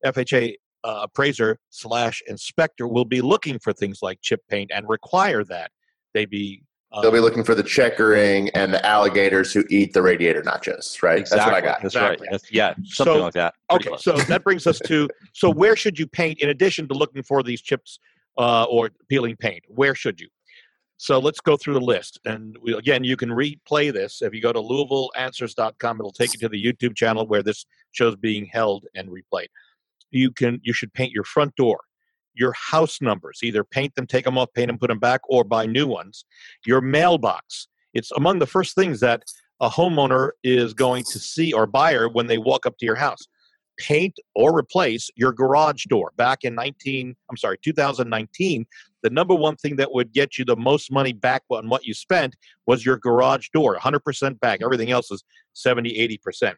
FHA 0.05 0.55
uh, 0.83 0.99
appraiser 1.03 1.57
slash 1.69 2.21
inspector 2.27 2.87
will 2.87 3.05
be 3.05 3.21
looking 3.21 3.57
for 3.59 3.71
things 3.73 3.99
like 4.01 4.19
chip 4.21 4.41
paint 4.49 4.71
and 4.73 4.87
require 4.89 5.43
that 5.45 5.71
they 6.13 6.25
be. 6.25 6.61
They'll 7.01 7.11
be 7.11 7.19
looking 7.19 7.43
for 7.43 7.53
the 7.53 7.61
checkering 7.63 8.49
and 8.55 8.73
the 8.73 8.83
alligators 8.85 9.53
who 9.53 9.63
eat 9.69 9.93
the 9.93 10.01
radiator 10.01 10.41
nachos, 10.41 11.03
right? 11.03 11.19
That's 11.29 11.45
what 11.45 11.53
I 11.53 11.61
got. 11.61 11.81
That's 11.83 11.93
Exactly. 11.95 12.25
right. 12.27 12.31
That's, 12.31 12.51
yeah, 12.51 12.73
something 12.83 13.15
So- 13.15 13.21
like 13.21 13.33
that. 13.33 13.53
Pretty 13.69 13.83
Okay, 13.89 13.89
close. 13.89 14.03
so 14.03 14.13
that 14.27 14.43
brings 14.43 14.65
us 14.65 14.79
to 14.87 15.07
so 15.33 15.51
where 15.51 15.75
should 15.75 15.99
you 15.99 16.07
paint 16.07 16.39
in 16.41 16.49
addition 16.49 16.87
to 16.87 16.95
looking 16.95 17.21
for 17.21 17.43
these 17.43 17.61
chips 17.61 17.99
uh, 18.39 18.63
or 18.63 18.89
peeling 19.07 19.35
paint? 19.35 19.63
Where 19.67 19.93
should 19.93 20.19
you? 20.19 20.29
So 20.97 21.19
let's 21.19 21.39
go 21.39 21.55
through 21.55 21.75
the 21.75 21.79
list. 21.81 22.19
And 22.25 22.57
we, 22.61 22.73
again, 22.73 23.03
you 23.05 23.15
can 23.15 23.29
replay 23.29 23.93
this. 23.93 24.21
If 24.21 24.33
you 24.33 24.41
go 24.41 24.51
to 24.51 24.59
LouisvilleAnswers.com, 24.59 25.97
it'll 25.99 26.11
take 26.11 26.33
you 26.33 26.39
to 26.39 26.49
the 26.49 26.61
YouTube 26.61 26.95
channel 26.95 27.25
where 27.27 27.41
this 27.43 27.65
show's 27.91 28.15
being 28.17 28.45
held 28.45 28.85
and 28.95 29.09
replayed. 29.09 29.47
You 30.11 30.31
can 30.31 30.59
you 30.63 30.73
should 30.73 30.91
paint 30.93 31.11
your 31.13 31.23
front 31.23 31.55
door, 31.55 31.79
your 32.33 32.53
house 32.53 33.01
numbers. 33.01 33.39
Either 33.43 33.63
paint 33.63 33.95
them, 33.95 34.07
take 34.07 34.25
them 34.25 34.37
off, 34.37 34.49
paint 34.53 34.67
them, 34.67 34.77
put 34.77 34.87
them 34.87 34.99
back, 34.99 35.21
or 35.29 35.43
buy 35.43 35.65
new 35.65 35.87
ones. 35.87 36.25
Your 36.65 36.81
mailbox. 36.81 37.67
It's 37.93 38.11
among 38.11 38.39
the 38.39 38.47
first 38.47 38.75
things 38.75 38.99
that 38.99 39.23
a 39.61 39.69
homeowner 39.69 40.31
is 40.43 40.73
going 40.73 41.03
to 41.11 41.19
see 41.19 41.51
or 41.51 41.65
buyer 41.65 42.07
when 42.07 42.27
they 42.27 42.37
walk 42.37 42.65
up 42.65 42.77
to 42.77 42.85
your 42.85 42.95
house. 42.95 43.27
Paint 43.77 44.17
or 44.35 44.57
replace 44.57 45.09
your 45.15 45.31
garage 45.31 45.85
door. 45.85 46.11
Back 46.17 46.43
in 46.43 46.53
19, 46.53 47.15
I'm 47.29 47.37
sorry, 47.37 47.57
2019, 47.63 48.65
the 49.01 49.09
number 49.09 49.35
one 49.35 49.55
thing 49.55 49.75
that 49.77 49.93
would 49.93 50.11
get 50.11 50.37
you 50.37 50.45
the 50.45 50.55
most 50.55 50.91
money 50.91 51.13
back 51.13 51.43
on 51.49 51.69
what 51.69 51.85
you 51.85 51.93
spent 51.93 52.35
was 52.65 52.85
your 52.85 52.97
garage 52.97 53.49
door 53.53 53.77
100% 53.77 54.39
back 54.39 54.59
everything 54.63 54.91
else 54.91 55.11
is 55.11 55.23
70 55.53 56.19
80% 56.27 56.55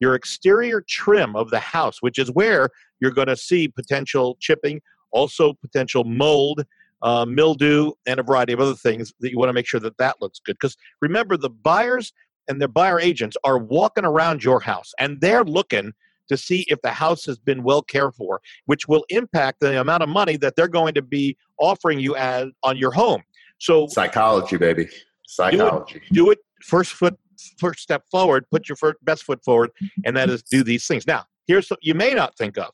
your 0.00 0.14
exterior 0.14 0.84
trim 0.88 1.36
of 1.36 1.50
the 1.50 1.60
house 1.60 1.98
which 2.00 2.18
is 2.18 2.30
where 2.30 2.70
you're 3.00 3.10
going 3.10 3.28
to 3.28 3.36
see 3.36 3.68
potential 3.68 4.36
chipping 4.40 4.80
also 5.14 5.54
potential 5.54 6.04
mold 6.04 6.64
uh, 7.02 7.24
mildew 7.24 7.92
and 8.06 8.18
a 8.18 8.22
variety 8.22 8.52
of 8.52 8.60
other 8.60 8.74
things 8.74 9.12
that 9.20 9.30
you 9.30 9.38
want 9.38 9.48
to 9.48 9.52
make 9.52 9.66
sure 9.66 9.80
that 9.80 9.96
that 9.98 10.16
looks 10.20 10.40
good 10.44 10.56
because 10.58 10.76
remember 11.00 11.36
the 11.36 11.50
buyers 11.50 12.12
and 12.48 12.60
their 12.60 12.68
buyer 12.68 13.00
agents 13.00 13.36
are 13.44 13.58
walking 13.58 14.04
around 14.04 14.44
your 14.44 14.60
house 14.60 14.92
and 14.98 15.20
they're 15.20 15.44
looking 15.44 15.92
to 16.28 16.36
see 16.36 16.64
if 16.68 16.80
the 16.82 16.90
house 16.90 17.24
has 17.26 17.38
been 17.38 17.62
well 17.62 17.82
cared 17.82 18.14
for, 18.14 18.40
which 18.66 18.88
will 18.88 19.04
impact 19.10 19.60
the 19.60 19.80
amount 19.80 20.02
of 20.02 20.08
money 20.08 20.36
that 20.36 20.56
they're 20.56 20.68
going 20.68 20.94
to 20.94 21.02
be 21.02 21.36
offering 21.58 21.98
you 21.98 22.16
as, 22.16 22.48
on 22.62 22.76
your 22.76 22.90
home. 22.90 23.22
So 23.58 23.86
psychology, 23.88 24.56
baby, 24.56 24.88
psychology. 25.26 26.00
Do 26.00 26.06
it, 26.06 26.14
do 26.14 26.30
it 26.30 26.38
first 26.62 26.92
foot, 26.92 27.16
first 27.58 27.80
step 27.80 28.04
forward. 28.10 28.46
Put 28.50 28.68
your 28.68 28.76
first, 28.76 28.96
best 29.02 29.24
foot 29.24 29.42
forward, 29.44 29.70
and 30.04 30.16
that 30.16 30.28
is 30.28 30.42
do 30.42 30.64
these 30.64 30.86
things. 30.86 31.06
Now, 31.06 31.24
here's 31.46 31.68
what 31.68 31.78
you 31.82 31.94
may 31.94 32.14
not 32.14 32.36
think 32.36 32.58
of: 32.58 32.70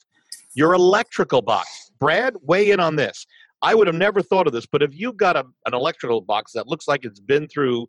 your 0.55 0.74
electrical 0.74 1.42
box. 1.42 1.89
Brad, 2.00 2.34
weigh 2.42 2.70
in 2.70 2.80
on 2.80 2.96
this. 2.96 3.26
I 3.62 3.74
would 3.74 3.86
have 3.86 3.96
never 3.96 4.22
thought 4.22 4.46
of 4.46 4.52
this, 4.52 4.66
but 4.66 4.82
if 4.82 4.98
you've 4.98 5.18
got 5.18 5.36
a, 5.36 5.44
an 5.66 5.74
electrical 5.74 6.22
box 6.22 6.52
that 6.52 6.66
looks 6.66 6.88
like 6.88 7.04
it's 7.04 7.20
been 7.20 7.46
through 7.46 7.88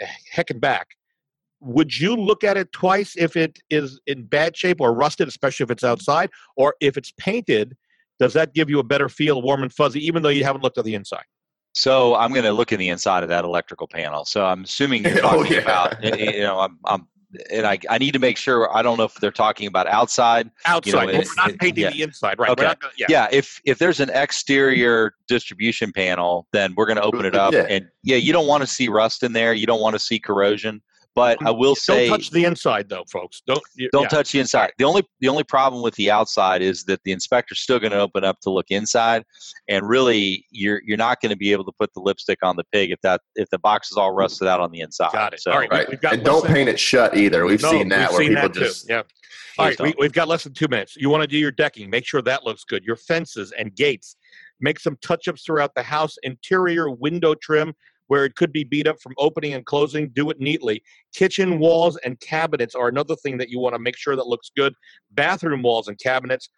eh, 0.00 0.06
heck 0.32 0.50
and 0.50 0.60
back, 0.60 0.88
would 1.60 1.98
you 1.98 2.16
look 2.16 2.44
at 2.44 2.56
it 2.56 2.72
twice 2.72 3.14
if 3.16 3.36
it 3.36 3.58
is 3.70 4.00
in 4.06 4.24
bad 4.24 4.56
shape 4.56 4.80
or 4.80 4.94
rusted, 4.94 5.28
especially 5.28 5.64
if 5.64 5.70
it's 5.70 5.84
outside, 5.84 6.30
or 6.56 6.74
if 6.80 6.96
it's 6.96 7.12
painted? 7.18 7.76
Does 8.18 8.32
that 8.32 8.54
give 8.54 8.70
you 8.70 8.78
a 8.78 8.82
better 8.84 9.08
feel, 9.10 9.42
warm 9.42 9.62
and 9.62 9.72
fuzzy, 9.72 10.04
even 10.06 10.22
though 10.22 10.30
you 10.30 10.44
haven't 10.44 10.62
looked 10.62 10.78
at 10.78 10.84
the 10.84 10.94
inside? 10.94 11.24
So 11.74 12.14
I'm 12.14 12.30
going 12.30 12.44
to 12.44 12.52
look 12.52 12.72
in 12.72 12.78
the 12.78 12.88
inside 12.88 13.22
of 13.22 13.28
that 13.28 13.44
electrical 13.44 13.86
panel. 13.86 14.24
So 14.24 14.46
I'm 14.46 14.64
assuming 14.64 15.04
you're 15.04 15.18
Oh, 15.24 15.42
talking 15.42 15.52
yeah. 15.52 15.58
about, 15.58 16.04
eh, 16.04 16.08
eh, 16.10 16.36
you 16.36 16.40
know, 16.40 16.60
I'm, 16.60 16.78
I'm 16.86 17.06
and 17.50 17.66
I, 17.66 17.78
I 17.90 17.98
need 17.98 18.12
to 18.12 18.18
make 18.18 18.36
sure. 18.36 18.74
I 18.76 18.82
don't 18.82 18.98
know 18.98 19.04
if 19.04 19.14
they're 19.14 19.30
talking 19.30 19.66
about 19.66 19.86
outside. 19.86 20.50
Outside, 20.64 21.10
it- 21.10 21.26
we're 21.26 21.34
not 21.36 21.50
it- 21.50 21.60
painting 21.60 21.84
yeah. 21.84 21.90
the 21.90 22.02
inside, 22.02 22.38
right? 22.38 22.50
Okay. 22.50 22.62
We're 22.62 22.68
not 22.68 22.80
gonna, 22.80 22.92
yeah. 22.98 23.06
Yeah, 23.08 23.28
if 23.32 23.60
if 23.64 23.78
there's 23.78 24.00
an 24.00 24.10
exterior 24.10 25.14
distribution 25.28 25.92
panel, 25.92 26.46
then 26.52 26.74
we're 26.76 26.86
going 26.86 26.96
to 26.96 27.02
open 27.02 27.24
it 27.24 27.34
up, 27.34 27.52
Yeah. 27.52 27.66
and 27.68 27.86
yeah, 28.02 28.16
you 28.16 28.32
don't 28.32 28.46
want 28.46 28.62
to 28.62 28.66
see 28.66 28.88
rust 28.88 29.22
in 29.22 29.32
there. 29.32 29.54
You 29.54 29.66
don't 29.66 29.80
want 29.80 29.94
to 29.94 30.00
see 30.00 30.18
corrosion. 30.18 30.82
But 31.16 31.44
I 31.46 31.50
will 31.50 31.74
say, 31.74 32.08
Don't 32.08 32.18
touch 32.18 32.30
the 32.30 32.44
inside, 32.44 32.90
though, 32.90 33.04
folks. 33.10 33.42
Don't. 33.46 33.62
don't 33.90 34.02
yeah. 34.02 34.08
touch 34.08 34.32
the 34.32 34.38
inside. 34.38 34.72
The 34.76 34.84
only 34.84 35.02
the 35.20 35.28
only 35.28 35.44
problem 35.44 35.82
with 35.82 35.94
the 35.94 36.10
outside 36.10 36.60
is 36.60 36.84
that 36.84 37.00
the 37.04 37.12
inspector's 37.12 37.58
still 37.60 37.80
going 37.80 37.92
to 37.92 37.98
open 38.00 38.22
up 38.22 38.38
to 38.42 38.50
look 38.50 38.66
inside, 38.68 39.24
and 39.66 39.88
really 39.88 40.44
you're 40.50 40.82
you're 40.84 40.98
not 40.98 41.22
going 41.22 41.30
to 41.30 41.36
be 41.36 41.52
able 41.52 41.64
to 41.64 41.72
put 41.80 41.92
the 41.94 42.00
lipstick 42.00 42.38
on 42.42 42.54
the 42.56 42.64
pig 42.70 42.90
if 42.90 43.00
that 43.00 43.22
if 43.34 43.48
the 43.48 43.58
box 43.58 43.90
is 43.90 43.96
all 43.96 44.12
rusted 44.12 44.46
out 44.46 44.60
on 44.60 44.70
the 44.70 44.80
inside. 44.80 45.10
Got 45.12 45.32
it. 45.32 45.40
So 45.40 45.52
All 45.52 45.58
right. 45.58 45.70
Right. 45.72 45.88
We've 45.88 46.00
got 46.00 46.12
and 46.12 46.22
don't 46.22 46.44
than- 46.44 46.52
paint 46.52 46.68
it 46.68 46.78
shut 46.78 47.16
either. 47.16 47.46
We've 47.46 47.62
No, 47.62 47.70
seen 47.70 47.88
that 47.88 48.10
we've 48.10 48.18
where 48.18 48.18
seen 48.26 48.28
people 48.34 48.48
that 48.50 48.54
too. 48.54 48.60
just 48.60 48.86
Yeah. 48.88 48.96
All 49.58 49.68
please 49.68 49.80
right, 49.80 49.80
we, 49.80 49.94
we've 49.98 50.12
got 50.12 50.28
less 50.28 50.44
than 50.44 50.52
two 50.52 50.68
minutes. 50.68 50.96
You 50.98 51.08
want 51.08 51.22
to 51.22 51.26
do 51.26 51.38
your 51.38 51.50
decking, 51.50 51.88
make 51.88 52.04
sure 52.04 52.20
that 52.20 52.44
looks 52.44 52.62
good. 52.64 52.84
Your 52.84 52.96
fences 52.96 53.52
and 53.58 53.74
gates, 53.74 54.16
make 54.60 54.78
some 54.78 54.98
touch 55.00 55.28
ups 55.28 55.44
throughout 55.46 55.74
the 55.74 55.82
house. 55.82 56.16
Interior 56.24 56.90
window 56.90 57.34
trim 57.34 57.72
where 58.08 58.24
it 58.24 58.36
could 58.36 58.52
be 58.52 58.64
beat 58.64 58.86
up 58.86 59.00
from 59.00 59.14
opening 59.18 59.54
and 59.54 59.64
closing, 59.66 60.08
do 60.10 60.30
it 60.30 60.40
neatly. 60.40 60.82
Kitchen 61.14 61.58
walls 61.58 61.96
and 62.04 62.18
cabinets 62.20 62.74
are 62.74 62.88
another 62.88 63.16
thing 63.16 63.38
that 63.38 63.48
you 63.48 63.58
want 63.58 63.74
to 63.74 63.78
make 63.78 63.96
sure 63.96 64.16
that 64.16 64.26
looks 64.26 64.50
good. 64.56 64.74
Bathroom 65.12 65.62
walls 65.62 65.88
and 65.88 65.98
cabinets. 65.98 66.48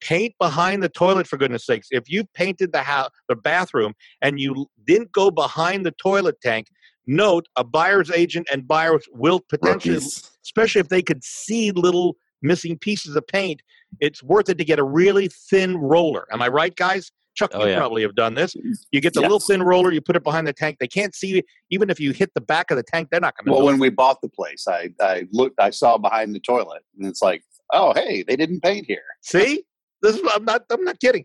Paint 0.00 0.34
behind 0.38 0.82
the 0.82 0.88
toilet 0.88 1.26
for 1.26 1.36
goodness 1.36 1.64
sakes. 1.64 1.88
If 1.90 2.10
you 2.10 2.24
painted 2.34 2.72
the 2.72 2.82
house, 2.82 3.10
the 3.28 3.36
bathroom, 3.36 3.94
and 4.20 4.38
you 4.38 4.66
didn't 4.86 5.12
go 5.12 5.30
behind 5.30 5.86
the 5.86 5.92
toilet 5.92 6.40
tank, 6.42 6.66
note 7.06 7.46
a 7.56 7.64
buyer's 7.64 8.10
agent 8.10 8.48
and 8.52 8.66
buyers 8.66 9.06
will 9.12 9.40
potentially 9.48 9.94
rookies. 9.94 10.30
especially 10.44 10.80
if 10.80 10.88
they 10.88 11.02
could 11.02 11.22
see 11.22 11.70
little 11.70 12.16
missing 12.42 12.78
pieces 12.78 13.16
of 13.16 13.26
paint. 13.26 13.62
It's 14.00 14.22
worth 14.22 14.48
it 14.48 14.58
to 14.58 14.64
get 14.64 14.78
a 14.78 14.84
really 14.84 15.28
thin 15.28 15.76
roller. 15.76 16.26
Am 16.32 16.42
I 16.42 16.48
right, 16.48 16.74
guys? 16.76 17.10
Chuck, 17.34 17.50
Oh, 17.54 17.64
you 17.64 17.70
yeah. 17.70 17.78
probably 17.78 18.02
have 18.02 18.14
done 18.14 18.34
this. 18.34 18.54
You 18.92 19.00
get 19.00 19.14
the 19.14 19.20
little 19.20 19.40
thin 19.40 19.62
roller, 19.62 19.90
you 19.92 20.00
put 20.00 20.16
it 20.16 20.22
behind 20.22 20.46
the 20.46 20.52
tank. 20.52 20.78
They 20.78 20.86
can't 20.88 21.14
see 21.14 21.38
it. 21.38 21.44
Even 21.70 21.90
if 21.90 21.98
you 21.98 22.12
hit 22.12 22.32
the 22.34 22.40
back 22.40 22.70
of 22.70 22.76
the 22.76 22.82
tank, 22.84 23.08
they're 23.10 23.20
not 23.20 23.34
going 23.36 23.46
to 23.46 23.52
Well, 23.52 23.66
when 23.66 23.78
we 23.78 23.90
bought 23.90 24.20
the 24.22 24.28
place, 24.28 24.66
I, 24.68 24.90
I 25.00 25.26
looked, 25.32 25.60
I 25.60 25.70
saw 25.70 25.98
behind 25.98 26.34
the 26.34 26.40
toilet, 26.40 26.82
and 26.98 27.06
it's 27.08 27.22
like, 27.22 27.42
oh, 27.72 27.92
hey, 27.94 28.22
they 28.22 28.36
didn't 28.36 28.60
paint 28.62 28.86
here. 28.86 29.02
See, 29.22 29.64
this 30.02 30.16
is 30.16 30.22
I'm 30.34 30.44
not 30.44 30.62
I'm 30.70 30.84
not 30.84 31.00
kidding. 31.00 31.24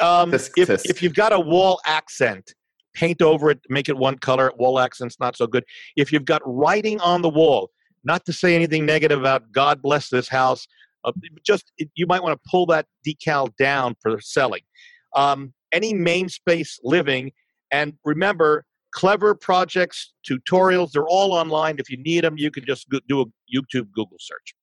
Um, 0.00 0.30
Tisk, 0.30 0.50
if 0.56 0.68
tisk. 0.68 0.86
if 0.88 1.02
you've 1.02 1.14
got 1.14 1.32
a 1.32 1.40
wall 1.40 1.80
accent, 1.84 2.54
paint 2.94 3.20
over 3.20 3.50
it, 3.50 3.60
make 3.68 3.88
it 3.88 3.96
one 3.96 4.16
color. 4.18 4.52
Wall 4.58 4.78
accent's 4.78 5.18
not 5.18 5.36
so 5.36 5.46
good. 5.46 5.64
If 5.96 6.12
you've 6.12 6.24
got 6.24 6.40
writing 6.44 7.00
on 7.00 7.22
the 7.22 7.28
wall, 7.28 7.70
not 8.04 8.24
to 8.26 8.32
say 8.32 8.54
anything 8.54 8.86
negative 8.86 9.18
about 9.18 9.50
God 9.50 9.82
bless 9.82 10.08
this 10.08 10.28
house, 10.28 10.68
uh, 11.04 11.12
just 11.44 11.72
you 11.94 12.06
might 12.06 12.22
want 12.22 12.40
to 12.40 12.48
pull 12.48 12.66
that 12.66 12.86
decal 13.06 13.48
down 13.56 13.96
for 14.00 14.20
selling. 14.20 14.62
Um, 15.14 15.52
any 15.72 15.94
main 15.94 16.28
space 16.28 16.78
living, 16.82 17.32
and 17.70 17.94
remember, 18.04 18.64
clever 18.92 19.34
projects, 19.34 20.12
tutorials, 20.28 20.92
they're 20.92 21.06
all 21.06 21.32
online. 21.32 21.76
If 21.78 21.90
you 21.90 21.98
need 22.02 22.24
them, 22.24 22.38
you 22.38 22.50
can 22.50 22.64
just 22.64 22.88
go- 22.88 23.00
do 23.08 23.20
a 23.20 23.24
YouTube 23.54 23.90
Google 23.92 24.18
search. 24.18 24.54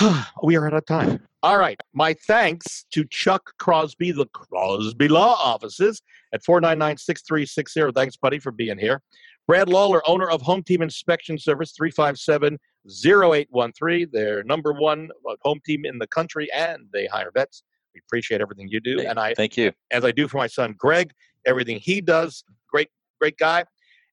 we 0.42 0.56
are 0.56 0.66
out 0.66 0.74
of 0.74 0.86
time. 0.86 1.20
All 1.42 1.58
right. 1.58 1.78
My 1.92 2.14
thanks 2.26 2.86
to 2.92 3.04
Chuck 3.10 3.52
Crosby, 3.58 4.12
the 4.12 4.26
Crosby 4.26 5.08
Law 5.08 5.34
Offices 5.34 6.02
at 6.32 6.42
499 6.44 6.96
6360. 6.96 7.92
Thanks, 7.92 8.16
buddy, 8.16 8.38
for 8.38 8.50
being 8.50 8.78
here. 8.78 9.02
Brad 9.46 9.68
Lawler, 9.68 10.02
owner 10.08 10.28
of 10.30 10.40
Home 10.42 10.62
Team 10.62 10.80
Inspection 10.80 11.38
Service, 11.38 11.72
357 11.76 12.58
0813. 12.86 14.08
They're 14.10 14.42
number 14.44 14.72
one 14.72 15.10
uh, 15.28 15.34
home 15.42 15.60
team 15.66 15.84
in 15.84 15.98
the 15.98 16.06
country, 16.06 16.48
and 16.54 16.86
they 16.92 17.06
hire 17.06 17.30
vets. 17.34 17.62
We 17.94 18.00
appreciate 18.06 18.40
everything 18.40 18.68
you 18.68 18.80
do. 18.80 19.00
And 19.00 19.18
I, 19.18 19.34
thank 19.34 19.56
you. 19.56 19.72
as 19.90 20.04
I 20.04 20.10
do 20.10 20.28
for 20.28 20.38
my 20.38 20.46
son 20.46 20.74
Greg, 20.76 21.12
everything 21.46 21.78
he 21.78 22.00
does, 22.00 22.44
great, 22.70 22.88
great 23.20 23.36
guy. 23.38 23.64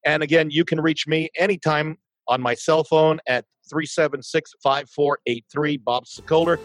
And 0.06 0.24
again, 0.24 0.50
you 0.50 0.65
can 0.65 0.82
reach 0.82 1.08
me 1.08 1.30
anytime 1.38 1.98
on 2.28 2.41
my 2.41 2.54
cell 2.54 2.84
phone 2.84 3.20
at 3.28 3.46
376 3.70 4.54
5483, 4.62 5.78
Bob 5.78 6.06
Sokoler. 6.06 6.60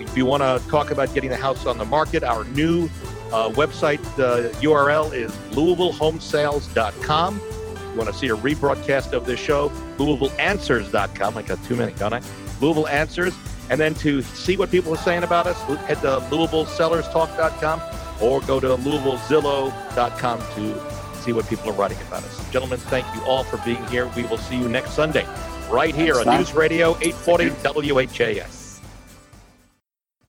If 0.00 0.16
you 0.16 0.26
want 0.26 0.42
to 0.42 0.62
talk 0.70 0.90
about 0.90 1.12
getting 1.14 1.30
the 1.30 1.36
house 1.36 1.66
on 1.66 1.78
the 1.78 1.84
market, 1.84 2.22
our 2.22 2.44
new 2.44 2.84
uh, 3.32 3.48
website 3.50 4.00
uh, 4.18 4.50
URL 4.60 5.12
is 5.14 5.30
LouisvilleHomesales.com. 5.52 7.40
If 7.40 7.82
you 7.82 7.96
want 7.96 8.10
to 8.10 8.14
see 8.14 8.28
a 8.28 8.36
rebroadcast 8.36 9.12
of 9.12 9.24
this 9.26 9.40
show, 9.40 9.70
LouisvilleAnswers.com. 9.96 11.38
I 11.38 11.42
got 11.42 11.64
too 11.64 11.76
many, 11.76 11.92
don't 11.94 12.12
I? 12.12 12.20
Louisville 12.60 12.88
Answers. 12.88 13.34
And 13.72 13.80
then 13.80 13.94
to 13.94 14.20
see 14.20 14.58
what 14.58 14.70
people 14.70 14.92
are 14.92 14.98
saying 14.98 15.22
about 15.22 15.46
us, 15.46 15.58
head 15.86 16.02
to 16.02 16.20
LouisvilleSellersTalk.com 16.30 17.80
or 18.20 18.42
go 18.42 18.60
to 18.60 18.66
LouisvilleZillow.com 18.66 20.38
to 20.38 21.22
see 21.22 21.32
what 21.32 21.46
people 21.48 21.70
are 21.70 21.72
writing 21.72 21.96
about 22.06 22.22
us. 22.22 22.50
Gentlemen, 22.50 22.78
thank 22.78 23.06
you 23.14 23.22
all 23.22 23.44
for 23.44 23.56
being 23.64 23.82
here. 23.86 24.08
We 24.08 24.24
will 24.24 24.36
see 24.36 24.58
you 24.58 24.68
next 24.68 24.90
Sunday 24.90 25.26
right 25.70 25.94
here 25.94 26.18
on 26.18 26.26
time. 26.26 26.40
News 26.40 26.52
Radio 26.52 26.98
840 27.00 27.94
WHAS. 27.94 28.61